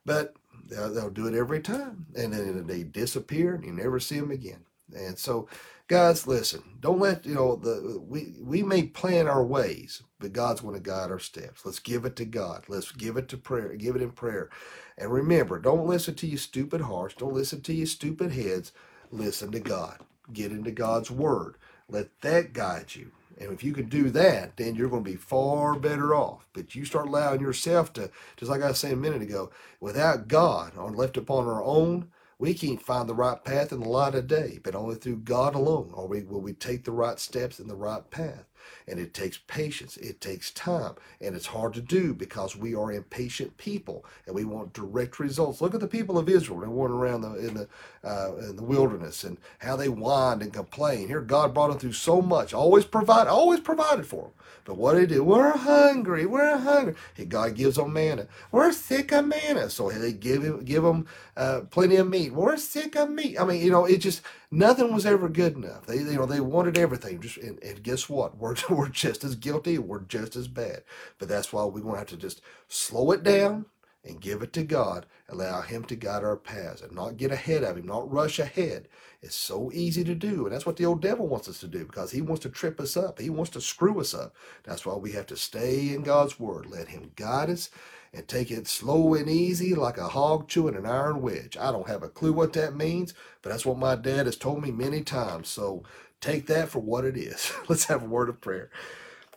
But 0.05 0.35
they'll, 0.69 0.93
they'll 0.95 1.11
do 1.11 1.27
it 1.27 1.35
every 1.35 1.61
time, 1.61 2.07
and 2.17 2.33
then 2.33 2.67
they 2.67 2.83
disappear, 2.85 3.55
and 3.55 3.65
you 3.65 3.73
never 3.73 4.01
see 4.01 4.21
them 4.21 4.31
again. 4.31 4.65
And 4.95 5.19
so 5.19 5.49
guys, 5.91 6.25
listen, 6.25 6.63
don't 6.79 7.01
let 7.01 7.27
you 7.27 7.35
know 7.35 7.57
the 7.57 8.01
we 8.07 8.33
we 8.41 8.63
may 8.63 8.85
plan 8.85 9.27
our 9.27 9.45
ways, 9.45 10.05
but 10.21 10.33
God's 10.33 10.61
going 10.61 10.77
to 10.77 10.81
guide 10.81 11.11
our 11.11 11.19
steps. 11.19 11.67
Let's 11.67 11.81
give 11.81 12.05
it 12.05 12.15
to 12.17 12.25
God. 12.25 12.65
Let's 12.69 12.93
give 12.93 13.17
it 13.17 13.29
to 13.31 13.37
prayer. 13.37 13.75
Give 13.75 13.97
it 13.97 14.03
in 14.03 14.13
prayer. 14.13 14.51
And 14.97 15.13
remember, 15.13 15.59
don't 15.59 15.89
listen 15.89 16.15
to 16.15 16.29
your 16.29 16.39
stupid 16.39 16.83
hearts. 16.83 17.17
Don't 17.17 17.35
listen 17.35 17.61
to 17.63 17.75
your 17.75 17.89
stupid 17.89 18.31
heads. 18.31 18.71
Listen 19.11 19.51
to 19.51 19.59
God. 19.59 19.99
Get 20.33 20.53
into 20.53 20.71
God's 20.71 21.11
word. 21.11 21.57
Let 21.89 22.21
that 22.21 22.53
guide 22.53 22.95
you. 22.95 23.11
And 23.41 23.53
if 23.53 23.65
you 23.65 23.73
can 23.73 23.89
do 23.89 24.11
that, 24.11 24.59
then 24.59 24.77
you're 24.77 24.91
going 24.91 25.03
to 25.03 25.11
be 25.11 25.17
far 25.17 25.75
better 25.75 26.15
off. 26.15 26.47
But 26.53 26.77
you 26.77 26.85
start 26.85 27.09
allowing 27.09 27.41
yourself 27.41 27.93
to, 27.95 28.11
just 28.37 28.49
like 28.51 28.63
I 28.63 28.71
saying 28.73 28.95
a 28.95 28.97
minute 28.97 29.23
ago, 29.23 29.51
without 29.81 30.29
God, 30.29 30.75
or 30.77 30.93
left 30.93 31.17
upon 31.17 31.49
our 31.49 31.65
own, 31.65 32.11
we 32.41 32.55
can't 32.55 32.83
find 32.83 33.09
the 33.09 33.15
right 33.15 33.45
path 33.45 33.71
in 33.71 33.81
the 33.81 33.89
light 33.89 34.17
of 34.17 34.27
day, 34.27 34.59
but 34.65 34.75
only 34.75 34.97
through 34.97 35.19
God 35.19 35.55
alone 35.55 35.93
are 35.95 36.07
we, 36.07 36.25
will 36.25 36.41
we 36.41 36.55
take 36.55 36.85
the 36.85 36.93
right 36.93 37.21
steps 37.21 37.61
in 37.61 37.69
the 37.69 37.77
right 37.77 38.11
path. 38.11 38.50
And 38.89 38.99
it 39.01 39.15
takes 39.15 39.39
patience, 39.47 39.97
it 39.99 40.21
takes 40.21 40.51
time, 40.51 40.95
and 41.21 41.37
it's 41.37 41.47
hard 41.47 41.75
to 41.75 41.81
do 41.81 42.15
because 42.15 42.57
we 42.57 42.75
are 42.75 42.93
impatient 42.93 43.57
people 43.59 44.05
and 44.27 44.35
we 44.35 44.45
want 44.45 44.73
direct 44.73 45.19
results. 45.21 45.61
Look 45.61 45.75
at 45.75 45.81
the 45.81 45.89
people 45.89 46.19
of 46.19 46.29
Israel. 46.29 46.61
They 46.61 46.69
went 46.69 46.93
around 46.93 47.23
the, 47.23 47.35
in 47.37 47.55
the 47.55 47.69
uh, 48.05 48.37
in 48.49 48.57
the 48.57 48.63
wilderness 48.63 49.25
and 49.25 49.39
how 49.59 49.77
they 49.77 49.87
whined 49.87 50.43
and 50.43 50.53
complained. 50.53 51.09
Here, 51.09 51.21
God 51.21 51.55
brought 51.55 51.71
them 51.71 51.79
through 51.79 51.93
so 51.93 52.23
much, 52.23 52.55
always 52.55 52.85
provide, 52.85 53.27
always 53.27 53.61
provided 53.61 54.07
for 54.07 54.23
them. 54.25 54.33
But 54.65 54.77
what 54.77 54.95
do 54.95 55.01
they 55.01 55.07
do? 55.07 55.25
We're 55.25 55.57
hungry. 55.57 56.27
We're 56.27 56.59
hungry. 56.59 56.95
Hey, 57.15 57.25
God 57.25 57.55
gives 57.57 57.77
them 57.77 57.93
manna. 57.93 58.27
We're 58.53 58.73
sick 58.73 59.13
of 59.13 59.27
manna, 59.27 59.71
so 59.71 59.91
they 59.91 60.13
give 60.13 60.65
give 60.65 60.83
them 60.83 61.07
uh, 61.37 61.63
plenty 61.71 61.97
of 61.97 62.09
meat. 62.09 62.33
We're 62.33 62.57
sick 62.57 62.97
of 62.97 63.11
meat. 63.11 63.41
I 63.41 63.45
mean, 63.45 63.63
you 63.63 63.71
know, 63.71 63.87
it 63.87 63.99
just 63.99 64.23
nothing 64.51 64.93
was 64.93 65.07
ever 65.07 65.29
good 65.29 65.57
enough. 65.57 65.87
They, 65.87 65.97
you 65.99 66.15
know, 66.15 66.27
they 66.27 66.41
wanted 66.41 66.79
everything. 66.79 67.21
Just 67.21 67.39
and, 67.39 67.63
and 67.63 67.83
guess 67.83 68.09
what? 68.09 68.37
We're 68.41 68.57
we're 68.71 68.89
just 68.89 69.25
as 69.25 69.35
guilty. 69.37 69.79
We're 69.79 70.01
just 70.01 70.37
as 70.37 70.49
bad. 70.49 70.83
But 71.19 71.29
that's 71.29 71.53
why 71.53 71.65
we're 71.65 71.81
going 71.81 71.95
to 71.95 72.01
have 72.01 72.09
to 72.09 72.17
just 72.17 72.43
slow 72.69 73.13
it 73.13 73.23
down 73.23 73.67
and 74.05 74.21
give 74.21 74.43
it 74.43 74.53
to 74.55 74.63
God. 74.65 75.07
Allow 75.29 75.63
Him 75.63 75.85
to 75.85 75.97
guide 75.97 76.25
our 76.25 76.37
paths 76.37 76.83
and 76.83 76.93
not 76.93 77.17
get 77.19 77.33
ahead 77.33 77.65
of 77.65 77.77
Him, 77.77 77.87
not 77.87 78.11
rush 78.11 78.39
ahead. 78.39 78.89
It's 79.23 79.37
so 79.37 79.71
easy 79.75 80.05
to 80.05 80.15
do. 80.15 80.47
And 80.47 80.55
that's 80.55 80.67
what 80.67 80.77
the 80.77 80.87
old 80.87 81.03
devil 81.03 81.29
wants 81.29 81.49
us 81.49 81.61
to 81.61 81.69
do 81.69 81.85
because 81.85 82.11
he 82.13 82.23
wants 82.23 82.43
to 82.43 82.51
trip 82.51 82.81
us 82.81 82.97
up. 82.97 83.21
He 83.21 83.31
wants 83.31 83.51
to 83.53 83.61
screw 83.61 84.01
us 84.01 84.15
up. 84.15 84.35
That's 84.65 84.87
why 84.87 84.95
we 84.95 85.13
have 85.13 85.27
to 85.27 85.37
stay 85.37 85.95
in 85.95 86.03
God's 86.03 86.41
Word. 86.41 86.67
Let 86.67 86.89
Him 86.89 87.13
guide 87.17 87.51
us 87.51 87.71
and 88.13 88.27
take 88.27 88.51
it 88.51 88.67
slow 88.67 89.15
and 89.15 89.29
easy 89.29 89.75
like 89.75 89.99
a 89.99 90.09
hog 90.09 90.49
chewing 90.49 90.77
an 90.77 90.87
iron 90.87 91.23
wedge. 91.23 91.57
I 91.59 91.73
don't 91.73 91.89
have 91.89 92.03
a 92.03 92.09
clue 92.09 92.33
what 92.33 92.53
that 92.55 92.77
means, 92.77 93.15
but 93.43 93.51
that's 93.51 93.67
what 93.67 93.79
my 93.79 93.95
dad 93.97 94.27
has 94.27 94.37
told 94.37 94.63
me 94.63 94.71
many 94.71 95.03
times. 95.03 95.49
So 95.49 95.85
take 96.21 96.47
that 96.49 96.69
for 96.69 96.81
what 96.81 97.05
it 97.05 97.17
is. 97.17 97.53
Let's 97.69 97.85
have 97.87 98.03
a 98.03 98.07
word 98.07 98.29
of 98.29 98.41
prayer. 98.41 98.71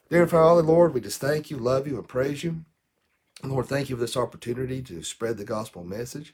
Dear 0.10 0.28
Father, 0.28 0.62
Lord, 0.64 0.94
we 0.94 1.02
just 1.02 1.22
thank 1.22 1.50
you, 1.52 1.58
love 1.58 1.88
you, 1.88 1.98
and 1.98 2.08
praise 2.08 2.44
you. 2.44 2.66
Lord, 3.44 3.68
thank 3.68 3.90
you 3.90 3.96
for 3.96 4.02
this 4.02 4.18
opportunity 4.18 4.82
to 4.84 5.04
spread 5.04 5.38
the 5.38 5.46
gospel 5.46 5.84
message. 5.84 6.34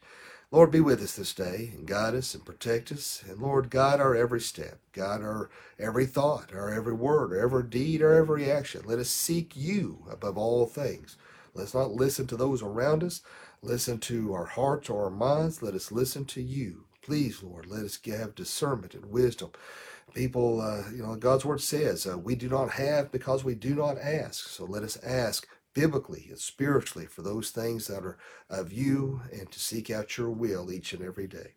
Lord, 0.51 0.71
be 0.71 0.79
with 0.79 1.01
us 1.01 1.15
this 1.15 1.33
day 1.33 1.71
and 1.75 1.87
guide 1.87 2.15
us 2.15 2.33
and 2.33 2.45
protect 2.45 2.91
us. 2.91 3.23
And 3.29 3.39
Lord, 3.39 3.69
guide 3.69 3.99
our 3.99 4.15
every 4.15 4.41
step, 4.41 4.79
guide 4.93 5.21
our 5.21 5.49
every 5.79 6.05
thought, 6.07 6.53
our 6.53 6.73
every 6.73 6.93
word, 6.93 7.31
our 7.31 7.39
every 7.39 7.63
deed, 7.63 8.01
our 8.01 8.15
every 8.15 8.51
action. 8.51 8.81
Let 8.85 8.99
us 8.99 9.09
seek 9.09 9.55
you 9.55 10.05
above 10.11 10.37
all 10.37 10.65
things. 10.65 11.17
Let's 11.53 11.73
not 11.73 11.91
listen 11.91 12.27
to 12.27 12.37
those 12.37 12.61
around 12.61 13.03
us. 13.03 13.21
Listen 13.61 13.99
to 13.99 14.33
our 14.33 14.45
hearts 14.45 14.89
or 14.89 15.05
our 15.05 15.09
minds. 15.09 15.61
Let 15.61 15.73
us 15.73 15.91
listen 15.91 16.25
to 16.25 16.41
you. 16.41 16.85
Please, 17.01 17.43
Lord, 17.43 17.65
let 17.65 17.83
us 17.83 17.99
have 18.05 18.35
discernment 18.35 18.93
and 18.93 19.05
wisdom. 19.05 19.51
People, 20.13 20.61
uh, 20.61 20.89
you 20.91 21.03
know, 21.03 21.15
God's 21.15 21.45
word 21.45 21.61
says, 21.61 22.07
uh, 22.07 22.17
we 22.17 22.35
do 22.35 22.49
not 22.49 22.71
have 22.71 23.11
because 23.11 23.43
we 23.43 23.55
do 23.55 23.75
not 23.75 23.97
ask. 23.97 24.47
So 24.47 24.65
let 24.65 24.83
us 24.83 24.97
ask 25.03 25.47
biblically 25.73 26.25
and 26.29 26.39
spiritually 26.39 27.05
for 27.05 27.21
those 27.21 27.51
things 27.51 27.87
that 27.87 28.03
are 28.03 28.17
of 28.49 28.73
you 28.73 29.21
and 29.31 29.49
to 29.51 29.59
seek 29.59 29.89
out 29.89 30.17
your 30.17 30.29
will 30.29 30.71
each 30.71 30.93
and 30.93 31.03
every 31.03 31.27
day. 31.27 31.53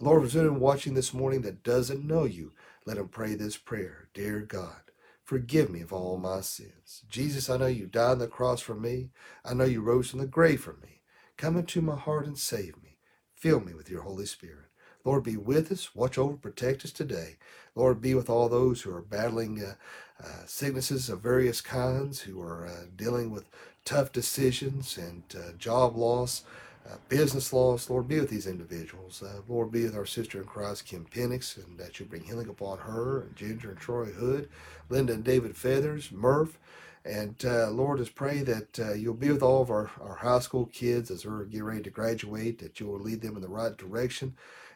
Lord, 0.00 0.24
if 0.24 0.34
anyone 0.34 0.60
watching 0.60 0.94
this 0.94 1.12
morning 1.12 1.42
that 1.42 1.62
doesn't 1.62 2.04
know 2.04 2.24
you, 2.24 2.52
let 2.86 2.96
him 2.96 3.08
pray 3.08 3.34
this 3.34 3.56
prayer. 3.56 4.08
Dear 4.14 4.40
God, 4.40 4.89
forgive 5.30 5.70
me 5.70 5.80
of 5.80 5.92
all 5.92 6.16
my 6.16 6.40
sins. 6.40 7.04
Jesus, 7.08 7.48
I 7.48 7.56
know 7.56 7.68
you 7.68 7.86
died 7.86 8.10
on 8.10 8.18
the 8.18 8.26
cross 8.26 8.60
for 8.60 8.74
me. 8.74 9.10
I 9.44 9.54
know 9.54 9.62
you 9.62 9.80
rose 9.80 10.10
from 10.10 10.18
the 10.18 10.26
grave 10.26 10.60
for 10.60 10.76
me. 10.82 11.02
Come 11.36 11.56
into 11.56 11.80
my 11.80 11.94
heart 11.94 12.26
and 12.26 12.36
save 12.36 12.82
me. 12.82 12.96
Fill 13.36 13.60
me 13.60 13.72
with 13.72 13.88
your 13.88 14.02
Holy 14.02 14.26
Spirit. 14.26 14.66
Lord, 15.04 15.22
be 15.22 15.36
with 15.36 15.70
us. 15.70 15.94
Watch 15.94 16.18
over, 16.18 16.36
protect 16.36 16.84
us 16.84 16.90
today. 16.90 17.36
Lord, 17.76 18.00
be 18.00 18.12
with 18.12 18.28
all 18.28 18.48
those 18.48 18.82
who 18.82 18.92
are 18.92 19.02
battling 19.02 19.62
uh, 19.62 19.74
uh, 20.20 20.46
sicknesses 20.46 21.08
of 21.08 21.20
various 21.20 21.60
kinds, 21.60 22.22
who 22.22 22.42
are 22.42 22.66
uh, 22.66 22.86
dealing 22.96 23.30
with 23.30 23.44
tough 23.84 24.10
decisions 24.10 24.98
and 24.98 25.22
uh, 25.36 25.52
job 25.56 25.94
loss, 25.94 26.42
uh, 26.90 26.96
business 27.08 27.52
loss. 27.52 27.90
Lord, 27.90 28.08
be 28.08 28.20
with 28.20 28.30
these 28.30 28.46
individuals. 28.46 29.22
Uh, 29.22 29.40
Lord, 29.48 29.70
be 29.70 29.84
with 29.84 29.96
our 29.96 30.06
sister 30.06 30.40
in 30.40 30.46
Christ, 30.46 30.86
Kim 30.86 31.06
Penix, 31.06 31.56
and 31.56 31.78
that 31.78 32.00
you 32.00 32.06
bring 32.06 32.24
healing 32.24 32.48
upon 32.48 32.78
her, 32.78 33.22
and 33.22 33.36
Ginger 33.36 33.70
and 33.70 33.78
Troy 33.78 34.06
Hood, 34.06 34.48
Linda 34.88 35.12
and 35.12 35.24
David 35.24 35.56
Feathers, 35.56 36.10
Murph. 36.10 36.58
And 37.04 37.42
uh, 37.44 37.70
Lord, 37.70 37.98
just 37.98 38.14
pray 38.14 38.42
that 38.42 38.78
uh, 38.78 38.92
you'll 38.92 39.14
be 39.14 39.30
with 39.30 39.42
all 39.42 39.62
of 39.62 39.70
our, 39.70 39.90
our 40.00 40.16
high 40.16 40.40
school 40.40 40.66
kids 40.66 41.10
as 41.10 41.22
they're 41.22 41.44
getting 41.44 41.64
ready 41.64 41.82
to 41.82 41.90
graduate, 41.90 42.58
that 42.58 42.78
you 42.78 42.86
will 42.86 42.98
lead 42.98 43.22
them 43.22 43.36
in 43.36 43.42
the 43.42 43.48
right 43.48 43.76
direction. 43.76 44.34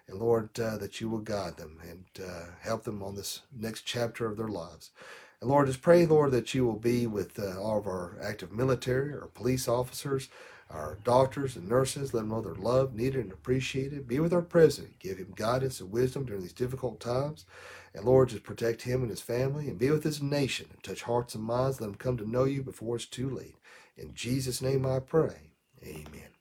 And 0.09 0.19
Lord, 0.19 0.49
uh, 0.59 0.79
that 0.79 1.01
you 1.01 1.09
will 1.09 1.19
guide 1.19 1.57
them 1.57 1.79
and 1.83 2.05
uh, 2.27 2.47
help 2.61 2.85
them 2.85 3.03
on 3.03 3.15
this 3.15 3.43
next 3.55 3.83
chapter 3.83 4.27
of 4.27 4.37
their 4.37 4.49
lives. 4.49 4.91
And 5.41 5.51
Lord, 5.51 5.67
just 5.67 5.83
pray, 5.83 6.07
Lord, 6.07 6.31
that 6.33 6.55
you 6.55 6.65
will 6.65 6.79
be 6.79 7.07
with 7.07 7.39
uh, 7.39 7.61
all 7.61 7.79
of 7.79 7.87
our 7.87 8.17
active 8.23 8.53
military, 8.53 9.13
our 9.13 9.29
police 9.29 9.69
officers, 9.69 10.29
our 10.71 10.99
doctors 11.05 11.57
and 11.57 11.69
nurses. 11.69 12.13
Let 12.13 12.21
them 12.21 12.31
know 12.31 12.41
they're 12.41 12.55
loved, 12.55 12.95
needed, 12.95 13.23
and 13.23 13.33
appreciated. 13.33 14.09
Be 14.09 14.21
with 14.21 14.33
our 14.33 14.43
president. 14.43 14.99
Give 14.99 15.19
him 15.19 15.33
guidance 15.37 15.81
and 15.81 15.91
wisdom 15.91 16.25
during 16.25 16.43
these 16.43 16.53
difficult 16.53 17.01
times. 17.01 17.45
And 17.95 18.05
Lord, 18.05 18.31
just 18.31 18.43
protect 18.43 18.83
him 18.83 19.03
and 19.03 19.11
his 19.11 19.21
family 19.21 19.69
and 19.69 19.79
be 19.79 19.91
with 19.91 20.05
his 20.05 20.23
nation 20.23 20.67
and 20.73 20.83
touch 20.83 21.03
hearts 21.03 21.35
and 21.35 21.45
minds. 21.45 21.81
Let 21.81 21.87
them 21.87 21.97
come 21.97 22.17
to 22.19 22.31
know 22.31 22.45
you 22.45 22.63
before 22.63 22.97
it's 22.97 23.07
too 23.07 23.31
late. 23.31 23.57
In 23.97 24.15
Jesus' 24.15 24.61
name 24.61 24.85
I 24.85 24.99
pray. 24.99 25.53
Amen. 25.85 26.34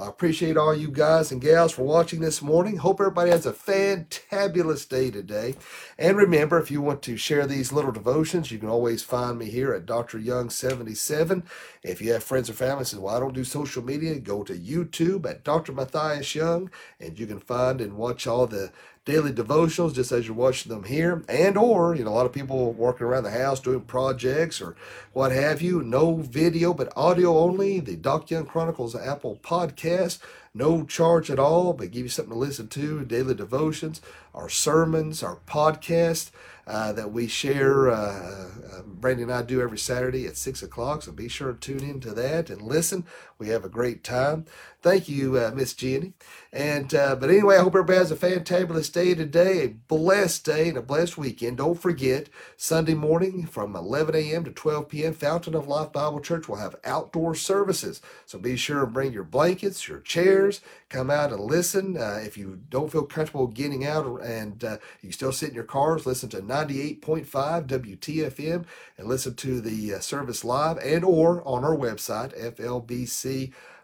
I 0.00 0.08
appreciate 0.08 0.56
all 0.56 0.74
you 0.74 0.88
guys 0.88 1.30
and 1.30 1.42
gals 1.42 1.72
for 1.72 1.82
watching 1.82 2.20
this 2.20 2.40
morning. 2.40 2.78
Hope 2.78 3.00
everybody 3.00 3.30
has 3.30 3.44
a 3.44 3.52
fantabulous 3.52 4.88
day 4.88 5.10
today. 5.10 5.56
And 5.98 6.16
remember, 6.16 6.58
if 6.58 6.70
you 6.70 6.80
want 6.80 7.02
to 7.02 7.18
share 7.18 7.46
these 7.46 7.70
little 7.70 7.92
devotions, 7.92 8.50
you 8.50 8.58
can 8.58 8.70
always 8.70 9.02
find 9.02 9.38
me 9.38 9.50
here 9.50 9.74
at 9.74 9.84
Dr. 9.84 10.18
Young77. 10.18 11.42
If 11.82 12.00
you 12.00 12.14
have 12.14 12.24
friends 12.24 12.48
or 12.48 12.54
family 12.54 12.86
says, 12.86 12.98
well, 12.98 13.14
I 13.14 13.20
don't 13.20 13.34
do 13.34 13.44
social 13.44 13.84
media, 13.84 14.18
go 14.18 14.42
to 14.42 14.54
YouTube 14.54 15.28
at 15.28 15.44
Dr. 15.44 15.72
Matthias 15.72 16.34
Young, 16.34 16.70
and 16.98 17.18
you 17.18 17.26
can 17.26 17.38
find 17.38 17.82
and 17.82 17.98
watch 17.98 18.26
all 18.26 18.46
the 18.46 18.72
daily 19.10 19.32
devotionals 19.32 19.92
just 19.92 20.12
as 20.12 20.28
you're 20.28 20.36
watching 20.36 20.70
them 20.70 20.84
here 20.84 21.24
and 21.28 21.58
or 21.58 21.96
you 21.96 22.04
know 22.04 22.12
a 22.12 22.14
lot 22.14 22.26
of 22.26 22.32
people 22.32 22.72
working 22.72 23.04
around 23.04 23.24
the 23.24 23.30
house 23.32 23.58
doing 23.58 23.80
projects 23.80 24.60
or 24.60 24.76
what 25.12 25.32
have 25.32 25.60
you. 25.60 25.82
No 25.82 26.14
video 26.18 26.72
but 26.72 26.92
audio 26.94 27.36
only. 27.36 27.80
The 27.80 27.96
doc 27.96 28.30
young 28.30 28.46
chronicles 28.46 28.94
apple 28.94 29.40
podcast. 29.42 30.20
No 30.54 30.84
charge 30.84 31.28
at 31.28 31.40
all 31.40 31.72
but 31.72 31.90
give 31.90 32.02
you 32.04 32.08
something 32.08 32.32
to 32.32 32.38
listen 32.38 32.68
to. 32.68 33.04
Daily 33.04 33.34
devotions 33.34 34.00
our 34.32 34.48
sermons 34.48 35.24
our 35.24 35.38
podcast 35.44 36.30
uh, 36.70 36.92
that 36.94 37.12
we 37.12 37.28
share. 37.28 37.90
Uh, 37.90 38.48
uh, 38.72 38.82
Brandy 38.86 39.24
and 39.24 39.32
I 39.32 39.42
do 39.42 39.62
every 39.62 39.78
Saturday 39.78 40.26
at 40.26 40.38
6 40.38 40.62
o'clock, 40.62 41.02
so 41.02 41.12
be 41.12 41.28
sure 41.28 41.52
to 41.52 41.58
tune 41.60 41.84
into 41.84 42.12
that 42.14 42.50
and 42.50 42.62
listen. 42.62 43.06
We 43.38 43.48
have 43.50 43.64
a 43.64 43.70
great 43.70 44.04
time. 44.04 44.46
Thank 44.82 45.08
you, 45.08 45.38
uh, 45.38 45.52
Miss 45.54 45.74
Jenny. 45.74 46.14
And 46.52 46.94
uh, 46.94 47.16
But 47.16 47.30
anyway, 47.30 47.56
I 47.56 47.60
hope 47.60 47.74
everybody 47.76 47.98
has 47.98 48.12
a 48.12 48.16
fantabulous 48.16 48.92
day 48.92 49.14
today, 49.14 49.64
a 49.64 49.68
blessed 49.70 50.44
day, 50.46 50.70
and 50.70 50.78
a 50.78 50.82
blessed 50.82 51.18
weekend. 51.18 51.58
Don't 51.58 51.80
forget, 51.80 52.28
Sunday 52.56 52.94
morning 52.94 53.46
from 53.46 53.76
11 53.76 54.16
a.m. 54.16 54.44
to 54.44 54.52
12 54.52 54.88
p.m., 54.88 55.14
Fountain 55.14 55.56
of 55.56 55.68
Life 55.68 55.92
Bible 55.92 56.20
Church 56.20 56.48
will 56.48 56.56
have 56.56 56.76
outdoor 56.84 57.34
services. 57.36 58.02
So 58.26 58.38
be 58.38 58.56
sure 58.56 58.84
and 58.84 58.94
bring 58.94 59.12
your 59.12 59.24
blankets, 59.24 59.88
your 59.88 60.00
chairs, 60.00 60.62
come 60.90 61.10
out 61.10 61.32
and 61.32 61.42
listen. 61.42 61.96
Uh, 61.98 62.20
if 62.24 62.38
you 62.38 62.60
don't 62.70 62.92
feel 62.92 63.04
comfortable 63.04 63.48
getting 63.48 63.86
out 63.86 64.06
and 64.22 64.64
you 65.02 65.12
still 65.12 65.32
sit 65.32 65.50
in 65.50 65.54
your 65.56 65.64
cars, 65.64 66.06
listen 66.06 66.28
to 66.30 66.42
9 66.42 66.59
98.5 66.68 67.66
WTFM 67.66 68.64
and 68.96 69.06
listen 69.06 69.34
to 69.36 69.60
the 69.60 69.94
uh, 69.94 70.00
service 70.00 70.44
live 70.44 70.78
and 70.78 71.04
or 71.04 71.46
on 71.46 71.64
our 71.64 71.76
website, 71.76 72.34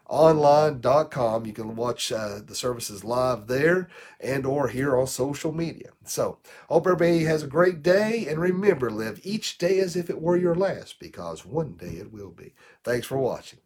flbconline.com. 0.09 1.45
You 1.45 1.53
can 1.53 1.75
watch 1.75 2.11
uh, 2.11 2.39
the 2.45 2.55
services 2.55 3.03
live 3.03 3.47
there 3.47 3.89
and 4.19 4.45
or 4.45 4.67
here 4.69 4.97
on 4.97 5.07
social 5.07 5.51
media. 5.51 5.89
So 6.05 6.37
hope 6.69 6.87
everybody 6.87 7.23
has 7.25 7.43
a 7.43 7.47
great 7.47 7.83
day 7.83 8.25
and 8.27 8.39
remember, 8.39 8.89
live 8.89 9.19
each 9.23 9.57
day 9.57 9.79
as 9.79 9.95
if 9.95 10.09
it 10.09 10.21
were 10.21 10.37
your 10.37 10.55
last 10.55 10.99
because 10.99 11.45
one 11.45 11.73
day 11.73 11.95
it 11.97 12.11
will 12.11 12.31
be. 12.31 12.53
Thanks 12.83 13.07
for 13.07 13.17
watching. 13.17 13.59